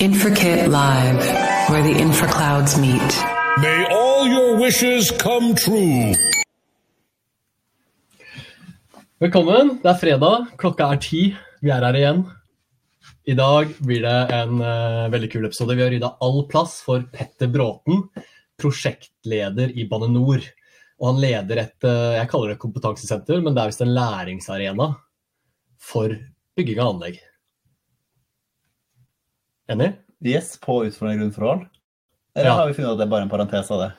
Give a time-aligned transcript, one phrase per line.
[0.00, 1.20] Infrikit Live,
[1.70, 3.12] where the infraclouds meet.
[3.62, 6.12] May all your wishes come true.
[9.18, 9.78] Velkommen.
[9.82, 10.50] Det er fredag.
[10.60, 11.22] Klokka er ti.
[11.64, 12.24] Vi er her igjen.
[13.26, 15.74] I dag blir det en uh, veldig kul episode.
[15.74, 18.04] Vi har rydda all plass for Petter Bråten,
[18.60, 20.44] prosjektleder i Bane NOR.
[21.00, 24.90] Og han leder et uh, jeg kaller det kompetansesenter, men det er visst en læringsarena
[25.80, 26.12] for
[26.56, 27.18] bygging av anlegg.
[29.72, 29.94] Enig?
[30.24, 31.66] Yes, på utfordrende grunnforhold.
[32.36, 32.54] Eller Ja.
[32.54, 33.92] har vi funnet at det er bare en parentes av det?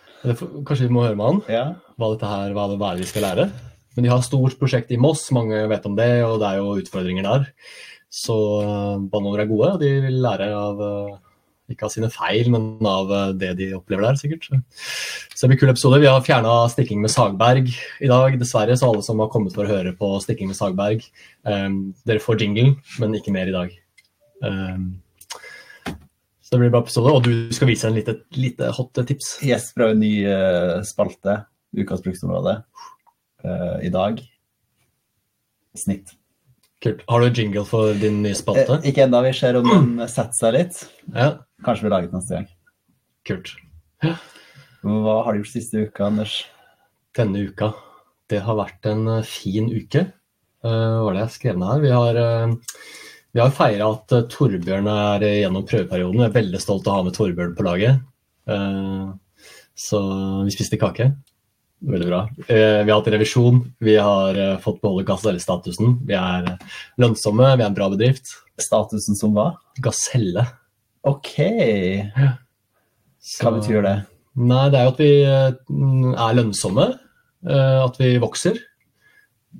[0.65, 1.41] Kanskje vi må høre med han?
[1.49, 1.75] Ja.
[1.97, 3.51] hva dette her, hva det er vi skal lære.
[3.95, 6.75] Men de har stort prosjekt i Moss, mange vet om det, og det er jo
[6.77, 7.47] utfordringer der.
[8.13, 11.17] Så uh, Banor er gode, og de vil lære av eh,
[11.73, 14.45] ikke av sine feil, men av eh, det de opplever der, sikkert.
[14.47, 15.99] Så det blir kul episode.
[15.99, 18.77] Vi har fjerna stikking med Sagberg i dag, dessverre.
[18.77, 21.03] Så alle som har kommet for å høre på stikking med Sagberg,
[21.43, 23.75] um, dere får jingle, men ikke mer i dag.
[24.47, 24.77] Eh,
[26.47, 29.33] så det blir bare bra episode, og du skal vise en lite, lite hot tips.
[29.43, 31.33] Yes, prøver en ny uh, spalte,
[31.75, 32.53] ukas bruksområde,
[33.43, 34.21] uh, i dag.
[35.75, 36.13] Snitt.
[36.79, 37.01] Kult.
[37.11, 38.77] Har du jingle for din nye spalte?
[38.77, 40.79] Eh, ikke enda, vi ser om den setter seg litt.
[41.11, 41.33] Ja,
[41.67, 42.47] Kanskje vi lager den neste gang.
[43.27, 43.51] kult.
[44.87, 46.37] Hva har du gjort siste uka, Anders?
[47.17, 47.73] Denne uka,
[48.31, 50.05] det har vært en eh, fin uke.
[50.63, 51.83] Uh, hva var det jeg skrev ned her?
[51.83, 52.95] Vi har, uh,
[53.35, 56.23] vi har feira at eh, Torbjørn er gjennom prøveperioden.
[56.23, 57.99] Jeg er veldig stolt av å ha med Torbjørn på laget.
[58.49, 59.07] Eh,
[59.77, 59.99] så
[60.47, 61.11] vi spiste kake.
[61.87, 62.23] Veldig bra.
[62.49, 63.59] Eh, vi har hatt revisjon.
[63.85, 65.99] Vi har eh, fått beholde Gaselle-statusen.
[66.09, 68.31] Vi er eh, lønnsomme, vi er en bra bedrift.
[68.57, 69.51] Statusen som hva?
[69.85, 70.47] Gaselle.
[71.07, 71.35] Ok,
[73.21, 73.97] Så- hva betyr det?
[74.37, 76.87] Nei, det er jo at vi eh, er lønnsomme,
[77.45, 78.57] eh, at vi vokser.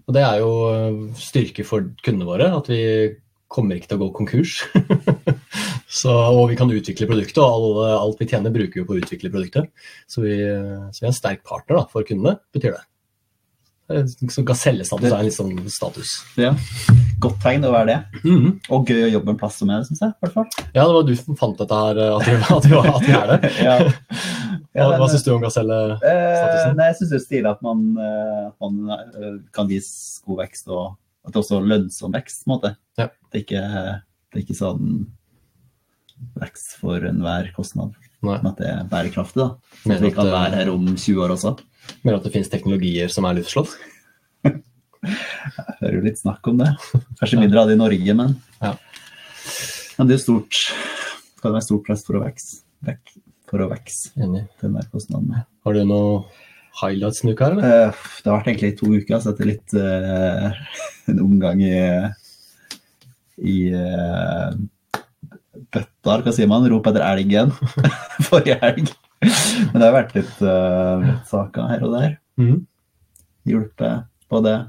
[0.07, 2.81] Og det er jo eh, styrke for kundene våre, at vi
[3.47, 4.57] kommer ikke til å gå konkurs.
[6.01, 9.01] så, og vi kan utvikle produktet, og alle, alt vi tjener bruker vi på å
[9.01, 9.71] utvikle produktet.
[10.09, 12.83] Så vi, eh, så vi er en sterk partner da, for kundene, betyr det.
[13.87, 16.17] Eh, Så Gasellestatus er en litt sånn status.
[16.35, 16.51] Ja.
[17.23, 17.99] Godt tegn å være det.
[18.27, 18.49] Mhm.
[18.75, 20.11] Og gøy å jobbe en plass som er syns jeg.
[20.21, 20.49] hvert fall.
[20.75, 23.15] Ja, det var du som fant dette her, eh, at vi, at vi, at vi
[23.21, 23.53] er det.
[23.63, 23.77] Ja.
[24.77, 26.75] Ja, Hva, hva syns du om Eh, gasellestatusen?
[26.77, 30.67] nei, jeg syns det er stilig at man, eh, man eh, kan vise god vekst,
[30.69, 30.91] og
[31.27, 32.43] at det også er lønnsom vekst.
[32.45, 32.73] på en måte.
[32.97, 33.09] Ja.
[33.27, 33.63] Det, er ikke,
[34.31, 34.91] det er ikke sånn
[36.41, 37.93] vekst for enhver kostnad,
[38.25, 38.37] Nei.
[38.41, 39.43] men at det er bærekraftig.
[39.43, 39.49] da.
[39.83, 41.53] Så vi kan være her om 20 år også.
[42.01, 43.75] Mener at det finnes teknologier som er luftslått?
[45.07, 46.71] Jeg hører jo litt snakk om det.
[47.19, 48.33] Kanskje mindre av det i Norge, men,
[48.63, 48.73] Ja.
[49.99, 50.57] men det er stort.
[51.37, 52.63] Det kan være stort press for å vokse.
[53.47, 54.09] For å vokse.
[54.17, 56.25] Har du noe
[56.81, 57.65] highlights denne uka, eller?
[57.67, 60.51] Eh, Det har vært egentlig to uker, så etter litt uh,
[61.11, 61.73] en omgang i,
[63.41, 64.53] i uh,
[65.73, 66.67] bøtta, hva sier man?
[66.69, 67.53] Rop etter elgen
[68.29, 68.93] forrige helg.
[69.21, 72.17] Men det har vært litt, uh, saker her og der.
[72.37, 72.61] Mm.
[73.47, 74.59] Hjulpet både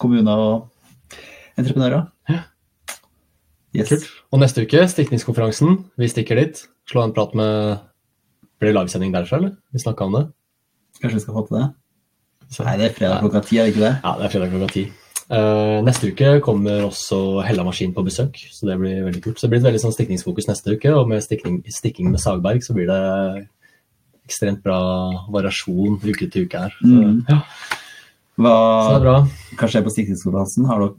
[0.00, 1.12] kommuner og
[1.60, 2.08] entreprenører.
[3.76, 3.90] Yes.
[3.90, 4.06] Kult.
[4.34, 5.76] Og neste uke, stikningskonferansen.
[6.00, 6.64] Vi stikker dit.
[6.90, 7.86] Slå en prat med
[8.60, 9.52] Blir det livesending derfra, eller?
[9.72, 10.24] Vi snakka om det.
[11.00, 11.66] Kanskje vi skal få til det?
[12.50, 13.94] Så- Nei, det er fredag klokka ti, er det ikke det?
[14.04, 14.84] Ja, det er fredag klokka ti.
[15.30, 19.36] Uh, neste uke kommer også Hella Maskin på besøk, så det blir veldig kult.
[19.38, 22.58] Så det blir et veldig sånn stikningsfokus neste uke, og med stikning, stikking med Sagberg
[22.66, 23.46] så blir det
[24.26, 24.80] ekstremt bra
[25.30, 26.74] variasjon uke til uke her.
[26.82, 27.24] Så, Mm.
[27.28, 27.42] ja,
[28.40, 29.28] Hva, så det er bra.
[29.54, 30.66] Hva skjer på stikningskonferansen?
[30.66, 30.90] Har dere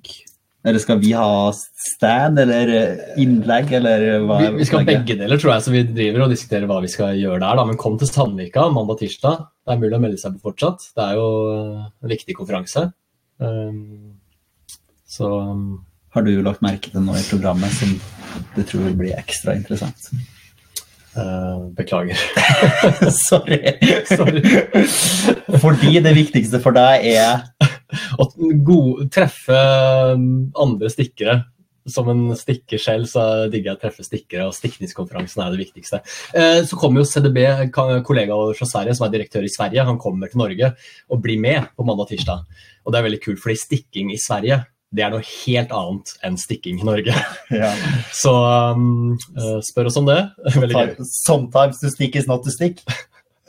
[0.63, 2.71] eller skal vi ha stand eller
[3.19, 6.33] innlegg, eller hva Vi, vi skal ha begge deler, tror jeg, så vi driver og
[6.33, 7.57] diskuterer hva vi skal gjøre der.
[7.57, 7.65] Da.
[7.67, 9.45] Men kom til Sandvika mandag-tirsdag.
[9.65, 10.91] Det er mulig å melde seg på fortsatt.
[10.97, 12.85] Det er jo eh, en viktig konferanse.
[13.41, 14.19] Um,
[15.09, 15.65] så um,
[16.13, 17.97] Har du lagt merke til noe i programmet som
[18.53, 20.11] du tror vil bli ekstra interessant?
[21.15, 22.17] eh, beklager.
[23.11, 23.59] Sorry.
[24.05, 24.41] Sorry.
[25.59, 27.60] Fordi det viktigste for deg er
[28.21, 29.57] Å treffe
[30.13, 31.41] um, andre stikkere.
[31.89, 35.97] Som en stikker selv, så digger jeg å treffe stikkere, og stikningskonferansen er det viktigste.
[36.37, 37.39] Eh, så kommer jo CDB,
[37.73, 40.69] kollega fra Sverige, som er direktør i Sverige, han kommer til Norge
[41.09, 42.45] og blir med på mandag-tirsdag.
[42.85, 44.59] Og det er veldig kult, fordi stikking i Sverige
[44.91, 47.15] det er noe helt annet enn stikking i Norge.
[47.63, 47.69] ja.
[48.15, 48.33] Så
[48.75, 50.19] um, eh, spør oss om det.
[51.23, 52.83] Sometimes to stick is not to stick.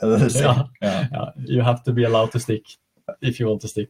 [0.01, 0.55] Ja.
[0.81, 0.95] Ja.
[1.11, 2.77] Ja, you have to be allowed to stick
[3.21, 3.89] if you want to stick.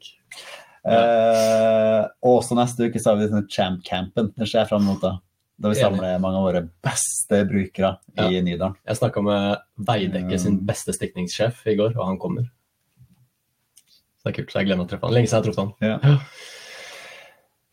[0.84, 4.34] Eh, og så neste uke så har vi Champ-campen.
[4.36, 5.00] Det ser jeg fram mot.
[5.02, 5.18] Da
[5.64, 8.74] Da vi samler mange av våre beste brukere i Nydalen.
[8.90, 12.50] Jeg snakka med Veidekke sin beste stikningssjef i går, og han kommer.
[14.18, 14.52] Så det er kult.
[14.52, 15.14] så Jeg gleder meg å treffe han.
[15.14, 15.74] Lenge siden jeg har truffet han.
[15.88, 16.18] Ja.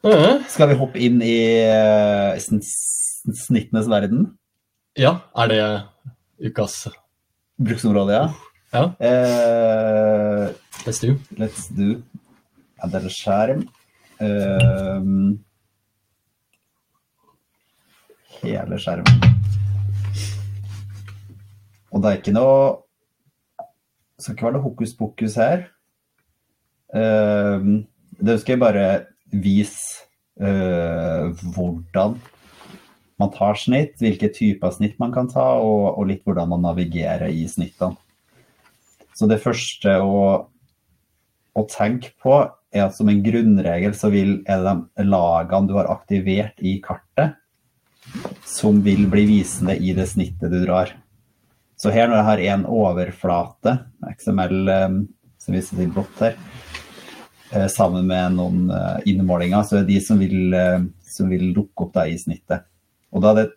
[0.04, 0.44] Ja.
[0.48, 1.36] Skal vi hoppe inn i
[1.66, 4.30] uh, snittenes verden.
[4.98, 5.60] Ja, er det
[6.50, 6.86] ukas
[7.60, 8.30] Bruksområde, ja.
[8.72, 10.52] Ja, Uh,
[10.86, 11.16] let's do.
[11.36, 12.02] let's do.
[12.80, 13.66] Er skjerm.
[14.20, 15.36] Uh,
[18.40, 19.20] hele skjermen.
[21.90, 22.56] Og det er ikke noe
[24.16, 25.64] Det skal ikke være noe hokus pokus her.
[26.92, 27.80] Uh,
[28.20, 28.88] det skal jeg bare
[29.32, 30.04] vise
[30.40, 32.18] uh, hvordan
[33.20, 37.28] man tar snitt, hvilke typer snitt man kan ta, og, og litt hvordan man navigerer
[37.32, 37.96] i snittene.
[39.16, 40.20] Så det første å,
[41.58, 42.36] å tenke på
[42.70, 46.76] er at som en grunnregel så vil, er det de lagene du har aktivert i
[46.84, 47.36] kartet,
[48.46, 50.94] som vil bli visende i det snittet du drar.
[51.80, 53.76] Så her når jeg har en overflate,
[54.18, 54.98] XML eh,
[55.40, 56.36] som viser til blått her,
[57.54, 60.54] eh, sammen med noen eh, innmålinger, så er det de som vil,
[61.00, 62.68] som vil dukke opp da i snittet.
[63.10, 63.48] Og da er det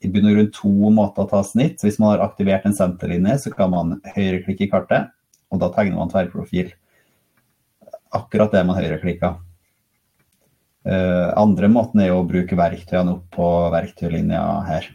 [0.00, 1.82] i bunn og grunn to måter å ta snitt.
[1.84, 5.10] Hvis man har aktivert en senterlinje, så kan man høyreklikke i kartet,
[5.52, 6.70] og da tegner man tverrprofil.
[8.16, 9.36] Akkurat det man høyreklikka.
[10.80, 14.88] Uh, andre måten er jo å bruke verktøyene opp på verktøylinja her.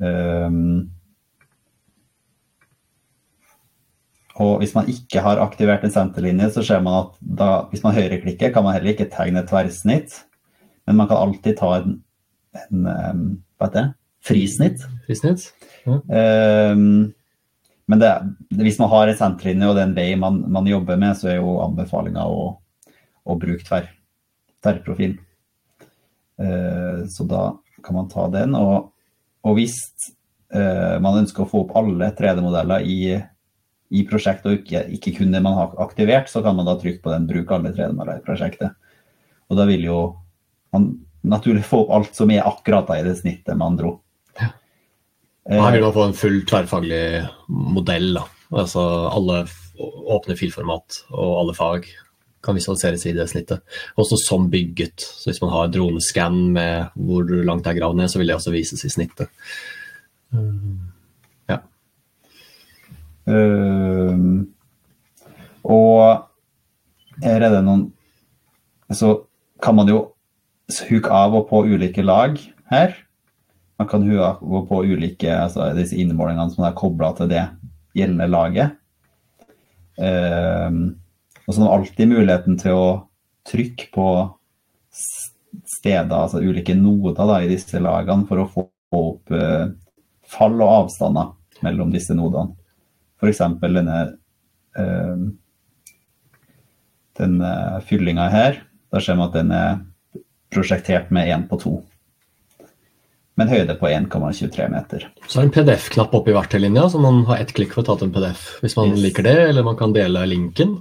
[0.00, 0.88] Um,
[4.42, 7.94] og hvis man ikke har aktivert en senterlinje, så ser man at da, hvis man
[7.94, 10.24] høyreklikker, kan man heller ikke tegne et tverrsnitt.
[10.88, 12.00] Men man kan alltid ta en,
[12.64, 13.86] en um, hva heter det?
[14.24, 14.88] Frisnitt.
[15.04, 15.50] Frisnitt?
[15.86, 17.12] Um,
[17.90, 18.10] men det,
[18.56, 21.30] hvis man har en senterlinje og det er en vei man, man jobber med, så
[21.32, 22.46] er jo anbefalinga å,
[23.24, 23.90] å bruke tverr,
[24.64, 25.18] tverrprofil.
[26.40, 27.44] Uh, så da
[27.84, 28.56] kan man ta den.
[28.56, 28.88] Og,
[29.44, 29.76] og hvis
[30.56, 32.98] uh, man ønsker å få opp alle 3D-modeller i,
[33.92, 37.04] i prosjektet og ikke, ikke kun det man har aktivert, så kan man da trykke
[37.04, 38.72] på den 'bruk alle 3D-modeller i prosjektet'.
[39.52, 39.98] Og da vil jo
[40.72, 40.94] man
[41.24, 43.98] naturlig få opp alt som er akkurat i det snittet man dro.
[45.50, 47.02] Her vil man få en full tverrfaglig
[47.48, 48.14] modell.
[48.16, 48.24] Da.
[48.62, 48.80] Altså
[49.12, 49.44] alle
[50.14, 51.88] åpne filformat og alle fag
[52.44, 53.62] kan visualiseres i det snittet.
[54.00, 55.00] Også som bygget.
[55.00, 58.36] Så hvis man har dronescan med hvor langt det er gravd ned, så vil det
[58.36, 59.28] også vises i snittet.
[61.48, 61.60] Ja.
[63.30, 64.48] Ehm,
[65.64, 66.26] og
[67.22, 67.86] er det noen
[68.92, 69.14] Så
[69.62, 70.00] kan man jo
[70.88, 72.36] huke av og på ulike lag
[72.70, 72.92] her.
[73.84, 77.42] Man kan gå på ulike altså disse innmålingene som er kobla til det
[77.92, 78.78] gjeldende laget.
[80.00, 80.78] Ehm,
[81.44, 82.86] og så har man alltid muligheten til å
[83.44, 84.06] trykke på
[85.76, 88.66] steder, altså ulike noder da, i disse lagene, for å få
[88.96, 89.68] opp eh,
[90.32, 91.34] fall og avstander
[91.66, 92.56] mellom disse nodene.
[93.20, 93.44] F.eks.
[93.60, 94.02] denne
[94.80, 95.24] eh,
[97.20, 98.62] denne fyllinga her.
[98.88, 99.82] Da ser man at den er
[100.54, 101.82] prosjektert med én på 2.
[103.36, 105.08] Med en høyde på 1,23 meter.
[105.26, 107.96] Så er det en PDF-knapp oppi verktøylinja, så man har ett klikk for å ta
[107.98, 109.00] til en PDF hvis man Yes.
[109.02, 110.76] liker det, eller man kan dele linken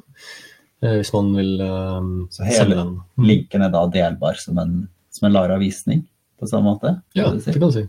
[0.83, 2.91] eh, hvis man vil eh, Så hele den.
[3.17, 4.75] linken er da delbar som en,
[5.09, 6.05] som en Lara-visning
[6.39, 7.01] på samme måte.
[7.17, 7.51] Ja, kan si.
[7.51, 7.87] det kan du si.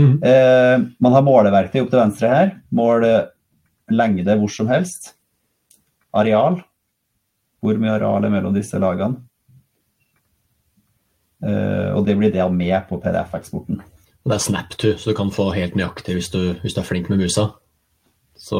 [0.00, 0.18] Mhm.
[0.26, 2.52] Eh, man har måleverktøy opp til venstre her.
[2.74, 3.06] Mål
[3.92, 5.12] lengde hvor som helst.
[6.12, 6.58] Areal.
[7.62, 9.20] Hvor mye areal er mellom disse lagene.
[11.42, 13.80] Uh, og det blir det med på PDF-eksporten.
[14.22, 16.86] Og Det er snap-to, så du kan få helt nøyaktig hvis du, hvis du er
[16.86, 17.48] flink med musa.
[18.38, 18.58] Så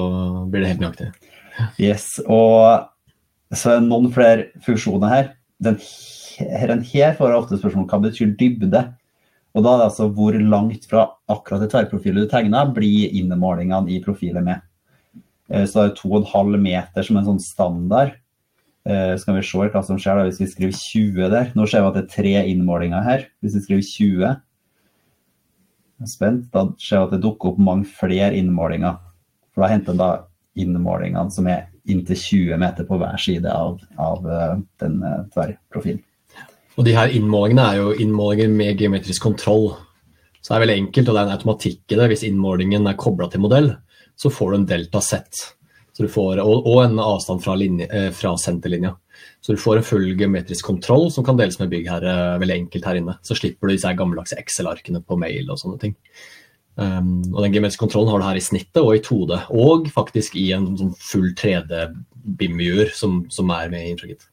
[0.50, 1.12] blir det helt nøyaktig.
[1.78, 2.88] Yes, og
[3.52, 5.30] så er det noen flere funksjoner her.
[5.62, 8.82] Den her, den her får ofte spørsmål hva betyr dybde.
[9.52, 13.92] Og da er det altså hvor langt fra akkurat det tverrprofilet du tegna, blir innemålingene
[13.92, 14.62] i profilet med.
[15.52, 18.14] Eh, Så det er 2,5 meter som en sånn standard.
[18.86, 21.52] Eh, Så kan vi se hva som skjer da hvis vi skriver 20 der.
[21.54, 23.28] Nå ser vi at det er tre innmålinger her.
[23.42, 24.40] Hvis vi skriver 20, jeg er
[26.10, 28.98] spent, da ser vi at det dukker opp mange flere innmålinger.
[29.52, 30.24] For da henter man
[30.58, 36.02] innmålingene som er inntil 20 meter på hver side av, av eh, den eh, tverrprofilen.
[36.78, 39.72] Og de her innmålingene er jo innmålinger med geometrisk kontroll.
[40.40, 42.06] Så det er veldig enkelt, og det er en automatikk i det.
[42.12, 43.74] Hvis innmålingen er kobla til modell,
[44.16, 45.42] så får du en delta sett.
[46.00, 46.16] Og,
[46.48, 48.94] og en avstand fra, linje, eh, fra senterlinja.
[49.42, 53.00] Så du får en full geometrisk kontroll som kan deles med byggherre veldig enkelt her
[53.00, 53.16] inne.
[53.26, 55.96] Så slipper du disse gammeldagse Excel-arkene på mail og sånne ting.
[56.80, 60.38] Um, og den geometriske kontrollen har du her i snittet og i 2D, og faktisk
[60.40, 64.24] i en sånn full 3D-BIM-gjør som, som er med i Infragit.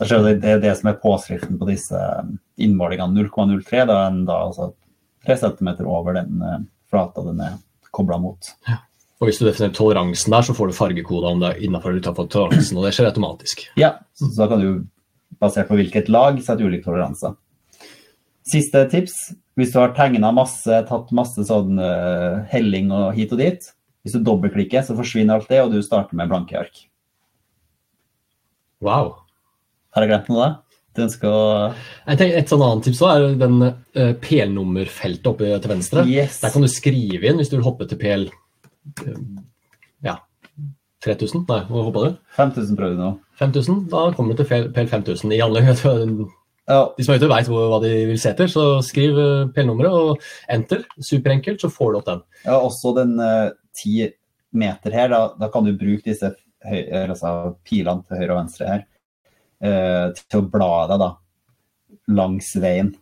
[0.00, 1.98] Det er det som er påskriften på disse
[2.60, 3.26] innmålingene.
[3.28, 4.70] 0,03 da er den da altså
[5.28, 7.58] 3 cm over den eh, flata den er
[7.92, 8.48] kobla mot.
[9.20, 12.00] Og hvis du definerer toleransen der, så får du fargekoda om det er innafor eller
[12.00, 13.66] utenfor toleransen, og det skjer automatisk.
[13.80, 14.70] Ja, så da kan du
[15.40, 17.36] basert på hvilket lag sette ulike toleranser.
[18.48, 19.18] Siste tips.
[19.60, 23.68] Hvis du har tegna masse, tatt masse sånn uh, helling og hit og dit,
[24.00, 26.80] hvis du dobbeltklikker, så forsvinner alt det, og du starter med blanke ark.
[28.80, 29.18] Wow.
[29.92, 30.50] Har jeg glemt noe da?
[30.96, 35.72] Du ønsker å Jeg tenker Et sånn annet tips er den uh, PL-nummerfeltet oppe til
[35.74, 36.06] venstre.
[36.08, 36.40] Yes.
[36.42, 38.39] Der kan du skrive inn hvis du vil hoppe til PL eh,
[40.06, 40.16] ja,
[41.04, 41.46] 3000.
[41.48, 42.18] Nei, hvor hoppa du?
[42.36, 43.14] 5000 prøvde nå.
[43.40, 43.80] 5000.
[43.92, 45.34] Da kommer du til PL 5000.
[45.36, 45.64] I alle,
[46.70, 49.96] Ja, de som er ute, veit hva de vil se etter, så skriv eh, PL-nummeret
[49.96, 50.84] og enter.
[51.02, 52.20] Superenkelt, så får du opp den.
[52.44, 54.04] ja også den eh, ti
[54.54, 56.30] meter her, da, da kan du bruke disse
[56.66, 58.84] høy, altså, pilene til høyre og venstre her
[59.64, 61.10] uh, til å bla deg da,
[62.18, 62.92] langs veien.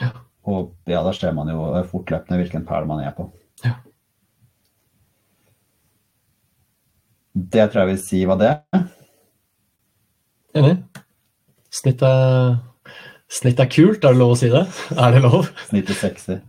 [0.00, 0.10] Ja.
[0.44, 3.30] Og ja, da ser man jo fortløpende hvilken perle man er på.
[3.64, 3.78] Ja.
[7.34, 8.52] Det tror jeg vil si var det.
[10.54, 10.76] Enig?
[11.74, 12.58] Snitt er,
[13.26, 14.62] snitt er kult, er det lov å si det?
[14.94, 15.48] Er det lov?
[15.66, 16.44] Snittet 60.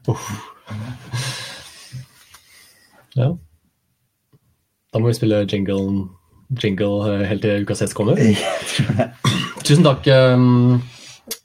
[3.16, 3.32] Ja.
[4.92, 6.06] Da må vi spille jingle,
[6.62, 8.20] jingle eh, helt til ukas hest kommer.
[9.66, 10.06] Tusen takk.
[10.36, 10.84] um,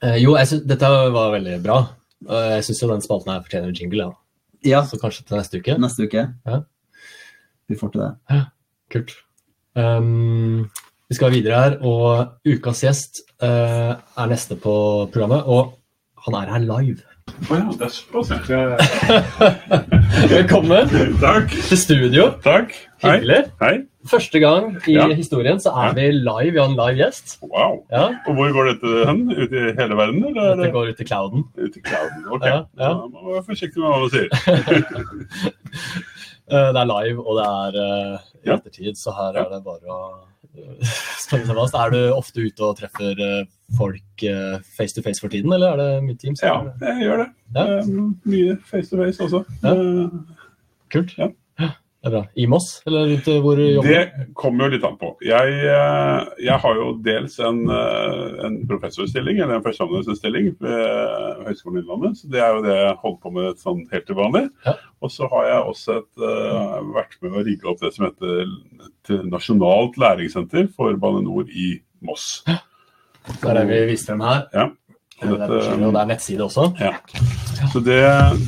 [0.02, 1.80] eh, Jo, synes, dette var veldig bra.
[2.28, 4.08] Jeg syns den spalten her fortjener en jingle.
[4.10, 4.16] Ja.
[4.62, 5.78] Ja, Så kanskje til neste uke.
[5.80, 6.26] neste uke.
[6.46, 6.58] Ja.
[7.68, 8.10] Vi får til det.
[8.30, 8.42] Ja,
[8.92, 9.12] Kult.
[9.78, 10.68] Um,
[11.08, 14.74] vi skal videre her, og ukas gjest uh, er neste på
[15.12, 15.46] programmet.
[15.46, 15.72] Og
[16.26, 17.00] han er her live.
[17.48, 18.76] Å ja, det er såpass, ja.
[20.34, 20.90] Velkommen
[21.22, 21.54] Takk.
[21.68, 22.32] til studio.
[22.42, 22.74] Takk.
[23.04, 23.16] Hei.
[23.20, 23.44] Hyggelig.
[23.62, 23.74] Hei.
[24.08, 25.06] Første gang i Ja.
[25.12, 26.52] historien så er vi live.
[26.54, 27.34] Vi har en live gjest.
[27.42, 27.82] Wow.
[27.92, 29.26] Ja, Og hvor går dette hen?
[29.30, 30.40] Ut i hele verden, eller?
[30.40, 31.44] er Dette det går ut i clouden.
[31.58, 32.24] Ut i clouden.
[32.32, 32.44] Ok.
[32.46, 32.88] Ja, ja.
[32.88, 34.28] Da må man være forsiktig med hva man sier.
[36.50, 39.86] Eh, Det er live, og det er uh, i ettertid, så her er det bare
[39.86, 39.98] å
[41.22, 41.76] spørre seg fast.
[41.78, 43.44] Er du ofte ute og treffer eh,
[43.78, 46.42] folk eh, face to face for tiden, eller er det mye Teams?
[46.42, 47.28] Ja, jeg gjør det.
[47.54, 47.66] Ja.
[47.76, 47.92] Eh,
[48.26, 49.44] Mye face to face også.
[49.62, 50.10] Eh,
[50.90, 51.14] Kult.
[51.22, 51.28] Ja.
[52.00, 52.20] Det er bra.
[52.32, 53.88] I Moss, eller rundt hvor du jobber?
[53.90, 55.10] Det kommer jo litt an på.
[55.20, 61.82] Jeg, eh, jeg har jo dels en, eh, en professorstilling, eller en førsteamanuensisstilling ved Høgskolen
[61.82, 62.16] Innlandet.
[62.16, 64.46] Så det er jo det jeg holder på med sånn helt til vanlig.
[64.64, 64.78] Ja.
[65.04, 68.42] Og så har jeg også et, uh, vært med å rigge opp det som heter
[68.48, 72.42] et nasjonalt læringssenter for Bane NOR i Moss.
[72.46, 74.46] Det er vi frem her.
[74.56, 74.70] Ja.
[75.20, 76.70] Det er, og det er nettside også.
[76.80, 76.94] Ja.
[77.72, 77.98] Så det,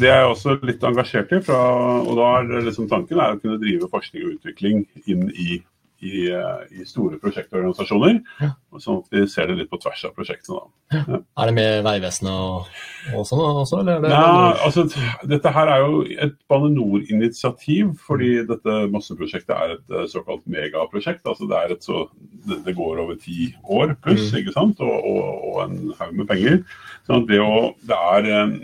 [0.01, 1.41] det er jeg også litt engasjert i.
[1.45, 1.59] Fra,
[2.01, 5.61] og da er liksom tanken er å kunne drive forskning og utvikling inn i,
[6.03, 8.17] i, eh, i store prosjektorganisasjoner.
[8.43, 8.49] Ja.
[8.83, 10.63] Sånn at vi ser det litt på tvers av prosjektene.
[10.93, 11.19] Da.
[11.39, 12.67] Er det med Vegvesenet og,
[13.15, 14.03] og sånn også, eller?
[14.09, 14.85] Er Ja, altså,
[15.31, 21.23] dette her er jo et Bane NOR-initiativ, fordi dette masseprosjektet er et eh, såkalt megaprosjekt.
[21.27, 22.07] altså Det, er et så,
[22.49, 24.39] det, det går over ti år pluss, Mm.
[24.43, 24.81] ikke sant?
[24.81, 26.63] Og, og, og en haug med penger.
[27.07, 28.57] Sånn at det, å, det er eh,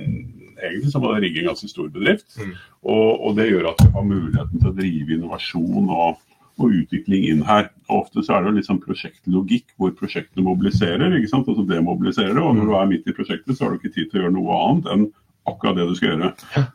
[0.69, 2.33] egentlig som å rigge en ganske stor bedrift.
[2.41, 2.55] Mm.
[2.89, 6.19] Og, og det gjør at vi har muligheten til å drive innovasjon og,
[6.59, 7.69] og utvikling inn her.
[7.89, 11.15] Og ofte så er det jo litt sånn prosjektlogikk hvor prosjektene mobiliserer.
[11.19, 11.49] ikke sant?
[11.49, 12.39] Altså demobiliserer.
[12.43, 14.37] Og når du er midt i prosjektet, så har du ikke tid til å gjøre
[14.39, 15.09] noe annet enn
[15.49, 16.33] akkurat det du skal gjøre.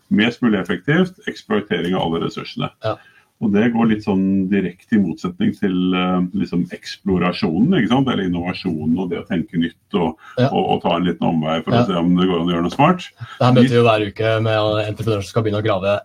[0.10, 2.72] Mest mulig effektivt, eksploitering av alle ressursene.
[2.84, 2.96] Ja.
[3.44, 8.08] Og det går litt sånn direkte i motsetning til eh, liksom eksplorasjonen, ikke sant?
[8.08, 10.48] eller innovasjonen og det å tenke nytt og, Ja.
[10.48, 11.82] og, og ta en liten omvei for Ja.
[11.84, 13.10] å se om det går an å gjøre noe smart.
[13.20, 16.00] Det her møter vi jo hver uke med entreprenører som skal begynne å grave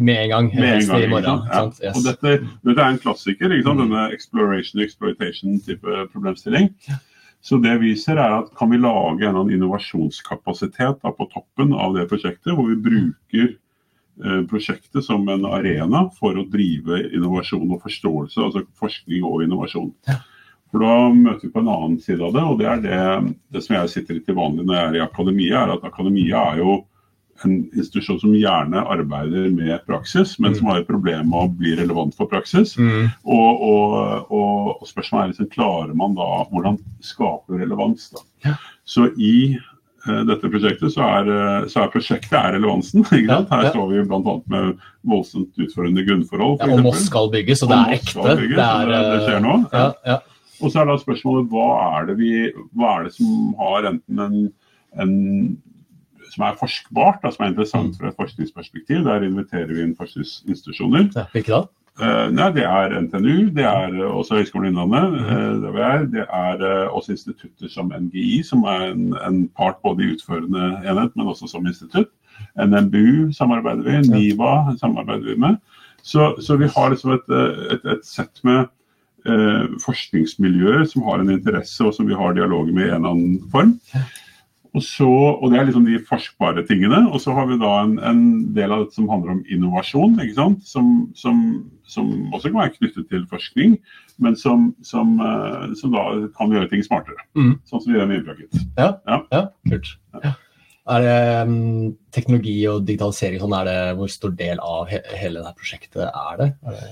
[0.00, 0.50] med en gang.
[0.54, 1.46] Med en gang, i morgen.
[1.48, 1.62] Ja.
[1.82, 1.96] Yes.
[1.96, 2.34] Og dette,
[2.66, 3.82] dette er en klassiker, ikke sant?
[3.84, 6.70] Denne exploration exploitation-type problemstilling.
[7.42, 11.96] Så det vi ser er at kan vi lage en innovasjonskapasitet da, på toppen av
[11.96, 17.82] det prosjektet, hvor vi bruker eh, prosjektet som en arena for å drive innovasjon og
[17.82, 19.90] forståelse, altså forskning og innovasjon.
[20.70, 23.64] For Da møter vi på en annen side av det, og det er det, det
[23.66, 26.62] som jeg sitter i til vanlig når jeg er i akademia, er at akademia er
[26.62, 26.78] jo
[27.44, 31.72] en institusjon som gjerne arbeider med praksis, men som har et problem med å bli
[31.80, 32.76] relevant for praksis.
[32.78, 33.08] Mm.
[33.24, 33.96] Og, og,
[34.30, 38.10] og, og spørsmålet er liksom, klarer man da hvordan skaper relevans?
[38.14, 38.22] da?
[38.46, 38.54] Ja.
[38.84, 39.56] Så i
[40.06, 43.02] uh, dette prosjektet så er, eh, så er prosjektet er relevansen.
[43.10, 43.50] ikke Ja, sant?
[43.56, 43.72] Her ja.
[43.74, 44.36] står vi bl.a.
[44.54, 46.60] med voldsomt utfordrende grunnforhold.
[46.62, 46.86] Ja, for og.
[46.90, 48.20] Moss skal bygges, og det er ekte.
[48.44, 49.58] Bygges, det, og det- det skjer nå.
[49.74, 50.20] Ja, ja.
[50.62, 52.32] Og så er da spørsmålet hva er det, vi,
[52.78, 54.36] hva er det som har enten en,
[55.02, 55.14] en
[56.30, 57.54] som er forskbart, da, som er Mm.
[57.54, 59.04] interessant fra et forskningsperspektiv.
[59.04, 61.10] Der inviterer vi inn forskningsinstitusjoner.
[61.32, 61.62] Hvilke da?
[62.00, 66.06] Eh, nei, Det er NTNU, det er uh, også Høgskolen Innlandet, uh, der vi er.
[66.08, 71.12] Det er også institutter som NGI, som er en, en part både i utførende enhet,
[71.16, 72.08] men også som institutt.
[72.56, 75.56] NMBU samarbeider vi, NIVA samarbeider vi med.
[76.02, 77.28] Så, så vi har liksom et,
[77.70, 78.64] et, et sett med
[79.84, 83.50] forskningsmiljøer som har en interesse, og som vi har dialog med i en eller annen
[83.52, 83.76] form.
[84.72, 87.02] Og, så, og Det er liksom de forskbare tingene.
[87.12, 88.22] Og så har vi da en, en
[88.56, 90.14] del av dette som handler om innovasjon.
[90.24, 90.62] ikke sant?
[90.68, 91.42] Som, som,
[91.84, 93.76] som også kan være knyttet til forskning,
[94.22, 96.06] men som, som, eh, som da
[96.38, 97.20] kan gjøre ting smartere.
[97.36, 97.58] Mm.
[97.68, 98.64] Sånn som vi gjør med Inbracket.
[98.80, 99.20] Ja, Ja.
[99.34, 99.92] ja kult.
[100.92, 105.38] Er det um, teknologi og digitalisering sånn, er det hvor stor del av he hele
[105.44, 106.48] dette prosjektet er det?
[106.66, 106.88] Er det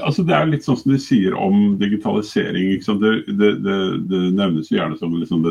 [0.00, 2.78] Altså, det er litt sånn som de sier om digitalisering.
[2.80, 3.78] Det, det, det,
[4.08, 5.44] det nevnes jo gjerne som liksom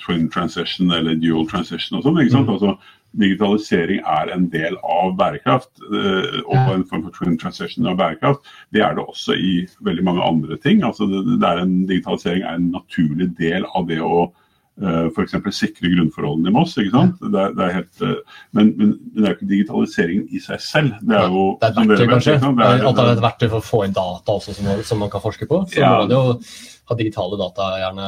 [0.00, 2.20] twin transition eller dual transition og sånn.
[2.24, 2.52] Mm.
[2.54, 2.76] Altså,
[3.20, 6.74] digitalisering er en del av bærekraft, eh, og Ja.
[6.74, 8.40] en form for twin transition av bærekraft.
[8.72, 10.82] Det er det også i veldig mange andre ting.
[10.82, 14.32] Altså, det, er en, digitalisering er en naturlig del av det å
[14.80, 15.34] f.eks.
[15.54, 16.74] sikre grunnforholdene i Moss.
[16.78, 17.20] ikke sant?
[17.22, 20.60] Det er, det er helt, eh, men, men det er jo ikke digitaliseringen i seg
[20.60, 20.92] selv.
[21.00, 22.38] Det er jo Det er et verktøy, kanskje?
[22.42, 24.98] Det er er- det er et verktøy for å få inn data også, som, som
[25.04, 25.62] man kan forske på?
[25.70, 25.92] Så Ja.
[25.94, 26.38] må man jo
[26.84, 28.06] ha digitale data, gjerne.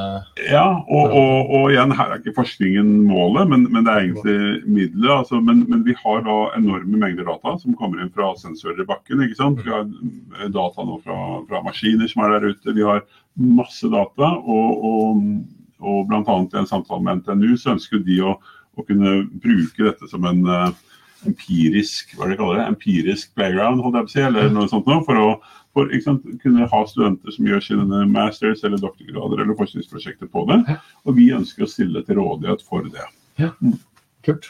[0.50, 4.66] Ja, og, og, og igjen, her er ikke forskningen målet, men, men det er egentlig
[4.68, 5.12] middelet.
[5.22, 8.88] Altså, men, men vi har da enorme mengder data som kommer inn fra sensorer i
[8.90, 9.22] bakken.
[9.24, 9.62] ikke sant?
[9.64, 11.16] Vi har eh, data nå fra,
[11.48, 12.74] fra maskiner som er der ute.
[12.76, 13.00] Vi har
[13.38, 14.34] masse data.
[14.44, 15.24] Og, og,
[15.80, 16.22] og bl.a.
[16.22, 18.36] i en samtale med NTNU så ønsker de å,
[18.76, 20.70] å kunne bruke dette som en eh,
[21.26, 24.50] empirisk hva er det de kaller det, empirisk playground, holdt jeg på å si, eller
[24.52, 25.30] noe sånt noe, for å
[25.76, 30.78] for sant, kunne ha studenter som gjør sine masters eller doktorgrader eller forskningsprosjekter på det.
[31.04, 33.04] Og vi ønsker å stille til rådighet for det.
[33.36, 33.50] Ja,
[34.24, 34.48] Kult.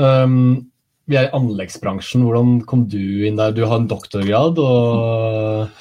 [0.00, 0.70] Um,
[1.10, 2.24] vi er i anleggsbransjen.
[2.24, 3.52] Hvordan kom du inn der?
[3.52, 5.76] Du har en doktorgrad og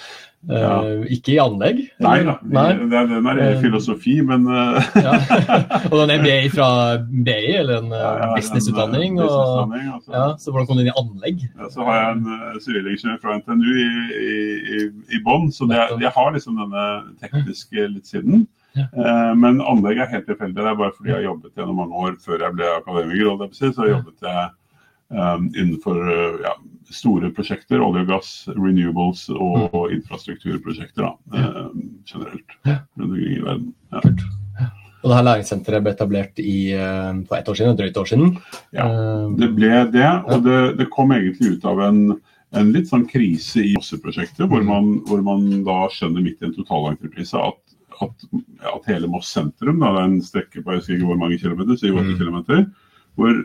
[0.50, 0.76] uh, Ja.
[1.06, 1.82] ikke i anlegg?
[2.02, 2.74] Nei da, Nei.
[2.90, 5.14] det den er i Eh, filosofi, men eh, Ja.
[5.92, 9.20] og en MBA fra BI, eller en uh, ja, en, eh, businessutdanning?
[9.20, 10.12] Og, altså.
[10.16, 11.44] ja, så hvordan kom du inn i anlegg?
[11.60, 14.40] Ja, så har jeg en uh, sivilingeniør fra NTNU i, i,
[14.80, 16.88] i, i bånn, så det, jeg har liksom denne
[17.22, 18.48] tekniske litt siden.
[18.78, 18.86] Ja.
[18.96, 20.56] Eh, men anlegg er helt tilfeldig.
[20.56, 23.50] Det er bare fordi jeg har jobbet gjennom mange år før jeg ble akademiker.
[23.52, 24.46] Så jobbet jeg
[25.12, 26.54] innenfor uh, ja,
[26.92, 31.68] store prosjekter, olje og gass, renewables og, og infrastrukturprosjekter da, eh,
[32.08, 33.70] generelt rundt omkring i verden.
[33.92, 34.02] Ja.
[35.02, 38.36] Og det her læringssenteret ble etablert i, uh, for ett år siden, drøyt år siden.
[38.76, 38.86] Ja.
[38.92, 42.04] Um, Det ble det, og det, det kom egentlig ut av en,
[42.54, 46.56] en litt sånn krise i Mosse-prosjektet, hvor, man- hvor man da skjønner midt i en
[46.60, 47.58] totalentreprise at,
[48.02, 48.28] at,
[48.76, 51.40] at hele Moss sentrum, da, det er en strekke på jeg husker ikke hvor mange
[51.42, 52.16] kilometer, 7-8 Mm.
[52.20, 52.64] kilometer,
[53.20, 53.44] hvor,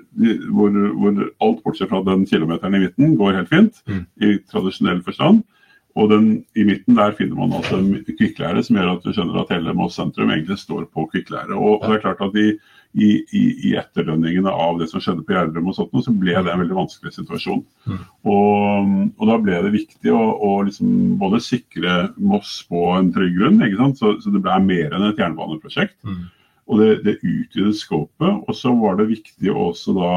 [0.55, 4.07] hvor, hvor alt bortsett fra den kilometeren i midten går helt fint, Mm.
[4.23, 5.45] i tradisjonell forstand.
[5.97, 9.39] Og den, i midten der finner man altså en kvikklære som gjør at du skjønner
[9.41, 11.57] at hele Moss sentrum egentlig står på kvikklære.
[11.57, 12.51] Og det er klart at i,
[12.93, 16.53] i, i, i etterdønningene av det som skjedde på Gjerdrum og sånt, så ble det
[16.53, 17.65] en veldig vanskelig situasjon.
[17.89, 18.03] Mm.
[18.29, 23.33] Og, og da ble det viktig å, å liksom både sikre Moss på en trygg
[23.41, 23.89] grunn, ikke?
[23.97, 25.97] Så, så det ble mer enn et jernbaneprosjekt.
[26.05, 26.27] Mm.
[26.67, 28.41] Og det, det utvidet skåpet.
[28.49, 30.11] Og så var det viktig å også da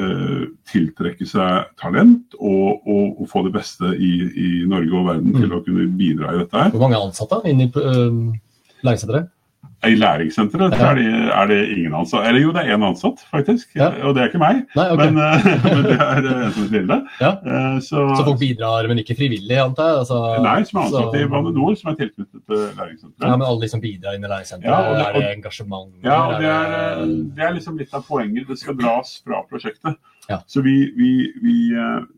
[0.00, 5.34] eh, tiltrekke seg talent og, og, og få det beste i, i Norge og verden
[5.36, 5.56] til Mm.
[5.58, 6.70] å kunne bidra i dette her.
[6.72, 8.32] hvor mange ansatte inne i uh,
[8.86, 9.28] læringssenteret?
[9.84, 10.90] I læringssenteret ja.
[10.90, 12.26] er, det- er det ingen ansatt.
[12.28, 13.74] Eller jo, det er én ansatt, faktisk.
[13.76, 13.88] Ja.
[14.06, 14.62] Og det er ikke meg.
[14.76, 15.10] Nei, okay.
[15.10, 16.98] Men, eh, men det er eh, en som Vilde.
[17.20, 17.32] Ja.
[17.44, 19.98] Eh, så, Så folk bidrar, men ikke frivillig, antar jeg?
[20.04, 23.28] Altså, Nei, som er ansatt så- i Bane NOR, som er tilknyttet til læringssenteret.
[23.28, 25.92] Ja, men alle som bidrar inn i læringssenteret, Ja, og det- er det engasjement?
[26.04, 27.06] Ja, og det er,
[27.36, 28.48] det er liksom litt av poenget.
[28.48, 29.96] Det skal dras fra prosjektet.
[30.30, 30.38] Ja.
[30.48, 31.10] Så vi, vi,
[31.44, 31.56] vi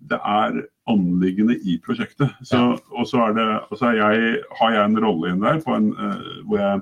[0.06, 2.30] Det er anliggende i prosjektet.
[2.46, 5.58] Så, Og så, er det, og så er jeg, har jeg en rolle inn der
[5.64, 5.88] på en,
[6.46, 6.80] hvor jeg,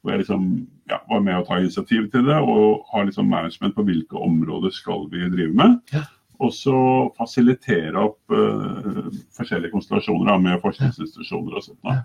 [0.00, 0.46] hvor jeg liksom,
[0.90, 4.72] ja, var med å ta initiativ til det, og har liksom management på hvilke områder
[4.74, 5.76] skal vi drive med.
[5.94, 6.06] Ja.
[6.40, 6.74] Og så
[7.18, 11.82] fasilitere opp uh, forskjellige konstellasjoner da, med forskningsinstitusjoner og sånt.
[11.84, 11.98] Da.